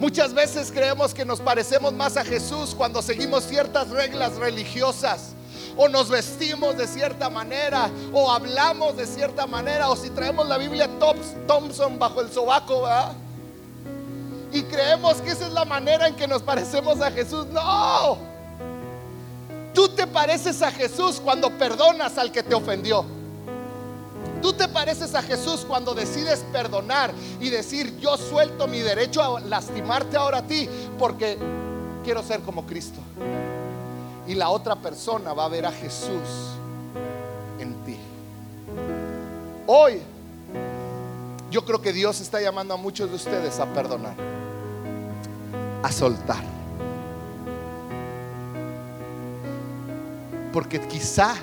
Muchas 0.01 0.33
veces 0.33 0.73
creemos 0.73 1.13
que 1.13 1.25
nos 1.25 1.41
parecemos 1.41 1.93
más 1.93 2.17
a 2.17 2.25
Jesús 2.25 2.75
cuando 2.75 3.03
seguimos 3.03 3.45
ciertas 3.45 3.91
reglas 3.91 4.37
religiosas 4.37 5.33
o 5.77 5.89
nos 5.89 6.09
vestimos 6.09 6.77
de 6.77 6.87
cierta 6.87 7.29
manera 7.29 7.91
o 8.13 8.31
hablamos 8.31 8.97
de 8.97 9.07
cierta 9.07 9.47
manera 9.47 9.91
o 9.91 9.97
si 9.97 10.11
traemos 10.11 10.49
la 10.49 10.57
Biblia 10.57 10.89
Thompson 11.47 11.99
bajo 11.99 12.21
el 12.21 12.31
sobaco, 12.31 12.89
Y 14.53 14.63
creemos 14.63 15.21
que 15.21 15.31
esa 15.31 15.47
es 15.47 15.53
la 15.53 15.65
manera 15.65 16.07
en 16.09 16.15
que 16.15 16.29
nos 16.29 16.43
parecemos 16.43 17.01
a 17.01 17.11
Jesús. 17.11 17.47
No. 17.47 18.38
Tú 19.79 19.89
te 19.89 20.09
pareces 20.09 20.61
a 20.61 20.73
Jesús 20.73 21.21
cuando 21.23 21.57
perdonas 21.57 22.19
al 22.19 22.33
que 22.33 22.43
te 22.43 22.53
ofendió. 22.53 23.05
Tú 24.43 24.53
te 24.53 24.67
pareces 24.67 25.15
a 25.15 25.23
Jesús 25.23 25.65
cuando 25.65 25.95
decides 25.95 26.41
perdonar 26.51 27.13
y 27.39 27.49
decir, 27.49 27.97
yo 28.01 28.17
suelto 28.17 28.67
mi 28.67 28.81
derecho 28.81 29.23
a 29.23 29.39
lastimarte 29.39 30.17
ahora 30.17 30.39
a 30.39 30.43
ti 30.43 30.69
porque 30.99 31.39
quiero 32.03 32.25
ser 32.25 32.41
como 32.41 32.67
Cristo. 32.67 32.99
Y 34.27 34.35
la 34.35 34.49
otra 34.49 34.75
persona 34.75 35.33
va 35.33 35.45
a 35.45 35.49
ver 35.49 35.65
a 35.65 35.71
Jesús 35.71 36.57
en 37.61 37.73
ti. 37.85 37.97
Hoy 39.69 40.01
yo 41.53 41.65
creo 41.65 41.81
que 41.81 41.93
Dios 41.93 42.21
está 42.21 42.41
llamando 42.41 42.75
a 42.75 42.77
muchos 42.77 43.11
de 43.11 43.15
ustedes 43.15 43.61
a 43.61 43.67
perdonar, 43.73 44.17
a 45.85 45.93
soltar. 45.93 46.58
Porque 50.53 50.81
quizá 50.81 51.35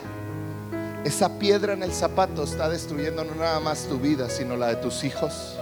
esa 1.03 1.37
piedra 1.37 1.73
en 1.73 1.83
el 1.83 1.93
zapato 1.93 2.43
está 2.43 2.67
destruyendo 2.67 3.23
no 3.23 3.35
nada 3.35 3.59
más 3.59 3.85
tu 3.87 3.99
vida, 3.99 4.29
sino 4.29 4.57
la 4.57 4.67
de 4.69 4.75
tus 4.77 5.03
hijos, 5.03 5.55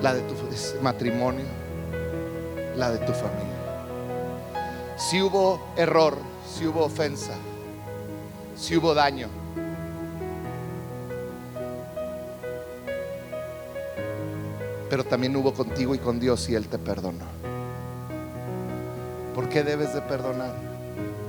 la 0.00 0.14
de 0.14 0.22
tu 0.22 0.34
matrimonio, 0.82 1.44
la 2.76 2.90
de 2.90 2.98
tu 2.98 3.12
familia. 3.12 3.54
Si 4.96 5.20
hubo 5.20 5.60
error, 5.76 6.16
si 6.50 6.66
hubo 6.66 6.84
ofensa, 6.84 7.34
si 8.56 8.76
hubo 8.76 8.94
daño, 8.94 9.28
pero 14.88 15.04
también 15.04 15.36
hubo 15.36 15.52
contigo 15.52 15.94
y 15.94 15.98
con 15.98 16.18
Dios 16.18 16.48
y 16.48 16.54
Él 16.54 16.68
te 16.68 16.78
perdonó. 16.78 17.26
¿Por 19.34 19.48
qué 19.48 19.62
debes 19.62 19.92
de 19.92 20.00
perdonar? 20.00 20.73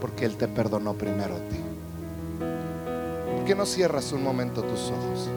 Porque 0.06 0.26
Él 0.26 0.38
te 0.38 0.48
perdonó 0.48 0.94
primero 0.94 1.34
a 1.34 1.40
ti. 1.50 1.58
¿Por 3.36 3.44
qué 3.44 3.56
no 3.56 3.66
cierras 3.66 4.12
un 4.12 4.22
momento 4.22 4.62
tus 4.62 4.92
ojos? 4.92 5.30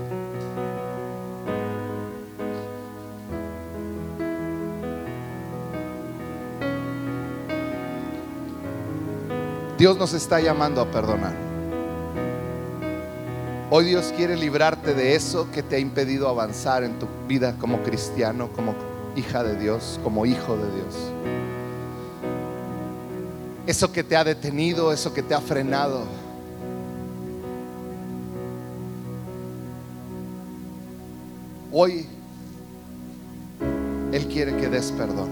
Dios 9.78 9.96
nos 9.96 10.12
está 10.12 10.38
llamando 10.38 10.82
a 10.82 10.90
perdonar. 10.90 11.32
Hoy 13.70 13.86
Dios 13.86 14.12
quiere 14.14 14.36
librarte 14.36 14.92
de 14.92 15.14
eso 15.14 15.50
que 15.50 15.62
te 15.62 15.76
ha 15.76 15.78
impedido 15.78 16.28
avanzar 16.28 16.84
en 16.84 16.98
tu 16.98 17.06
vida 17.26 17.56
como 17.58 17.82
cristiano, 17.82 18.50
como 18.54 18.74
hija 19.16 19.42
de 19.42 19.58
Dios, 19.58 19.98
como 20.04 20.26
hijo 20.26 20.58
de 20.58 20.74
Dios. 20.74 21.37
Eso 23.68 23.92
que 23.92 24.02
te 24.02 24.16
ha 24.16 24.24
detenido, 24.24 24.94
eso 24.94 25.12
que 25.12 25.22
te 25.22 25.34
ha 25.34 25.42
frenado. 25.42 26.04
Hoy 31.70 32.06
Él 34.10 34.26
quiere 34.28 34.56
que 34.56 34.70
des 34.70 34.90
perdón. 34.92 35.28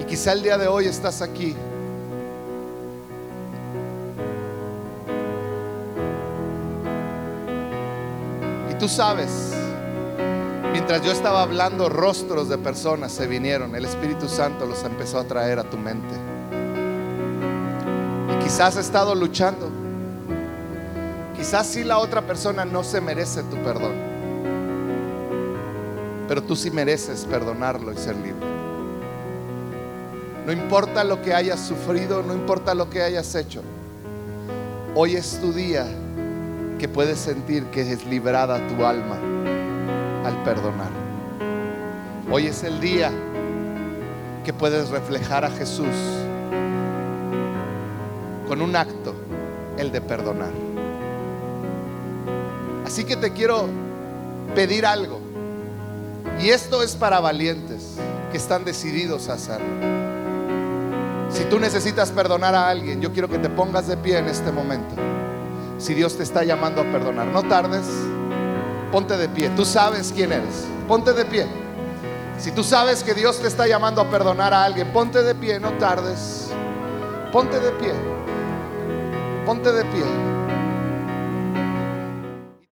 Y 0.00 0.04
quizá 0.04 0.32
el 0.32 0.42
día 0.42 0.56
de 0.56 0.66
hoy 0.66 0.86
estás 0.86 1.20
aquí. 1.20 1.54
Y 8.70 8.74
tú 8.78 8.88
sabes, 8.88 9.49
mientras 10.72 11.02
yo 11.02 11.12
estaba 11.12 11.42
hablando, 11.42 11.88
rostros 11.88 12.48
de 12.48 12.58
personas 12.58 13.12
se 13.12 13.26
vinieron. 13.26 13.74
El 13.74 13.84
Espíritu 13.84 14.28
Santo 14.28 14.66
los 14.66 14.82
empezó 14.84 15.18
a 15.18 15.24
traer 15.24 15.58
a 15.58 15.64
tu 15.64 15.76
mente. 15.76 16.14
Y 18.32 18.42
quizás 18.42 18.76
has 18.76 18.76
estado 18.76 19.14
luchando. 19.14 19.68
Quizás 21.36 21.66
si 21.66 21.84
la 21.84 21.98
otra 21.98 22.22
persona 22.22 22.64
no 22.64 22.84
se 22.84 23.00
merece 23.00 23.42
tu 23.44 23.56
perdón, 23.56 23.94
pero 26.28 26.42
tú 26.42 26.54
sí 26.54 26.70
mereces 26.70 27.24
perdonarlo 27.24 27.92
y 27.92 27.96
ser 27.96 28.16
libre. 28.16 28.46
No 30.44 30.52
importa 30.52 31.02
lo 31.02 31.22
que 31.22 31.32
hayas 31.32 31.60
sufrido, 31.60 32.22
no 32.22 32.34
importa 32.34 32.74
lo 32.74 32.90
que 32.90 33.02
hayas 33.02 33.34
hecho. 33.34 33.62
Hoy 34.94 35.16
es 35.16 35.38
tu 35.40 35.52
día 35.52 35.86
que 36.78 36.88
puedes 36.88 37.18
sentir 37.18 37.64
que 37.66 37.80
es 37.92 38.04
librada 38.04 38.58
tu 38.68 38.84
alma 38.84 39.29
perdonar. 40.44 40.90
Hoy 42.30 42.46
es 42.46 42.62
el 42.62 42.80
día 42.80 43.10
que 44.44 44.52
puedes 44.52 44.90
reflejar 44.90 45.44
a 45.44 45.50
Jesús 45.50 45.86
con 48.48 48.62
un 48.62 48.74
acto, 48.74 49.14
el 49.76 49.92
de 49.92 50.00
perdonar. 50.00 50.50
Así 52.86 53.04
que 53.04 53.16
te 53.16 53.32
quiero 53.32 53.68
pedir 54.54 54.86
algo. 54.86 55.20
Y 56.40 56.48
esto 56.48 56.82
es 56.82 56.96
para 56.96 57.20
valientes 57.20 57.96
que 58.30 58.36
están 58.36 58.64
decididos 58.64 59.28
a 59.28 59.34
hacerlo. 59.34 59.66
Si 61.30 61.44
tú 61.44 61.60
necesitas 61.60 62.10
perdonar 62.10 62.54
a 62.54 62.68
alguien, 62.68 63.00
yo 63.00 63.12
quiero 63.12 63.28
que 63.28 63.38
te 63.38 63.48
pongas 63.48 63.86
de 63.86 63.96
pie 63.96 64.18
en 64.18 64.26
este 64.26 64.50
momento. 64.50 64.94
Si 65.78 65.94
Dios 65.94 66.16
te 66.16 66.22
está 66.22 66.42
llamando 66.42 66.80
a 66.80 66.84
perdonar, 66.84 67.28
no 67.28 67.42
tardes, 67.44 67.86
ponte 68.90 69.16
de 69.16 69.28
pie. 69.28 69.50
Tú 69.50 69.64
sabes 69.64 70.12
quién 70.14 70.32
eres, 70.32 70.66
ponte 70.86 71.12
de 71.12 71.24
pie. 71.24 71.46
Si 72.38 72.52
tú 72.52 72.64
sabes 72.64 73.04
que 73.04 73.12
Dios 73.12 73.38
te 73.40 73.48
está 73.48 73.66
llamando 73.66 74.00
a 74.00 74.08
perdonar 74.08 74.54
a 74.54 74.64
alguien, 74.64 74.92
ponte 74.92 75.22
de 75.22 75.34
pie, 75.34 75.60
no 75.60 75.72
tardes. 75.72 76.50
Ponte 77.32 77.60
de 77.60 77.70
pie. 77.72 77.92
Ponte 79.44 79.70
de 79.72 79.84
pie. 79.84 80.29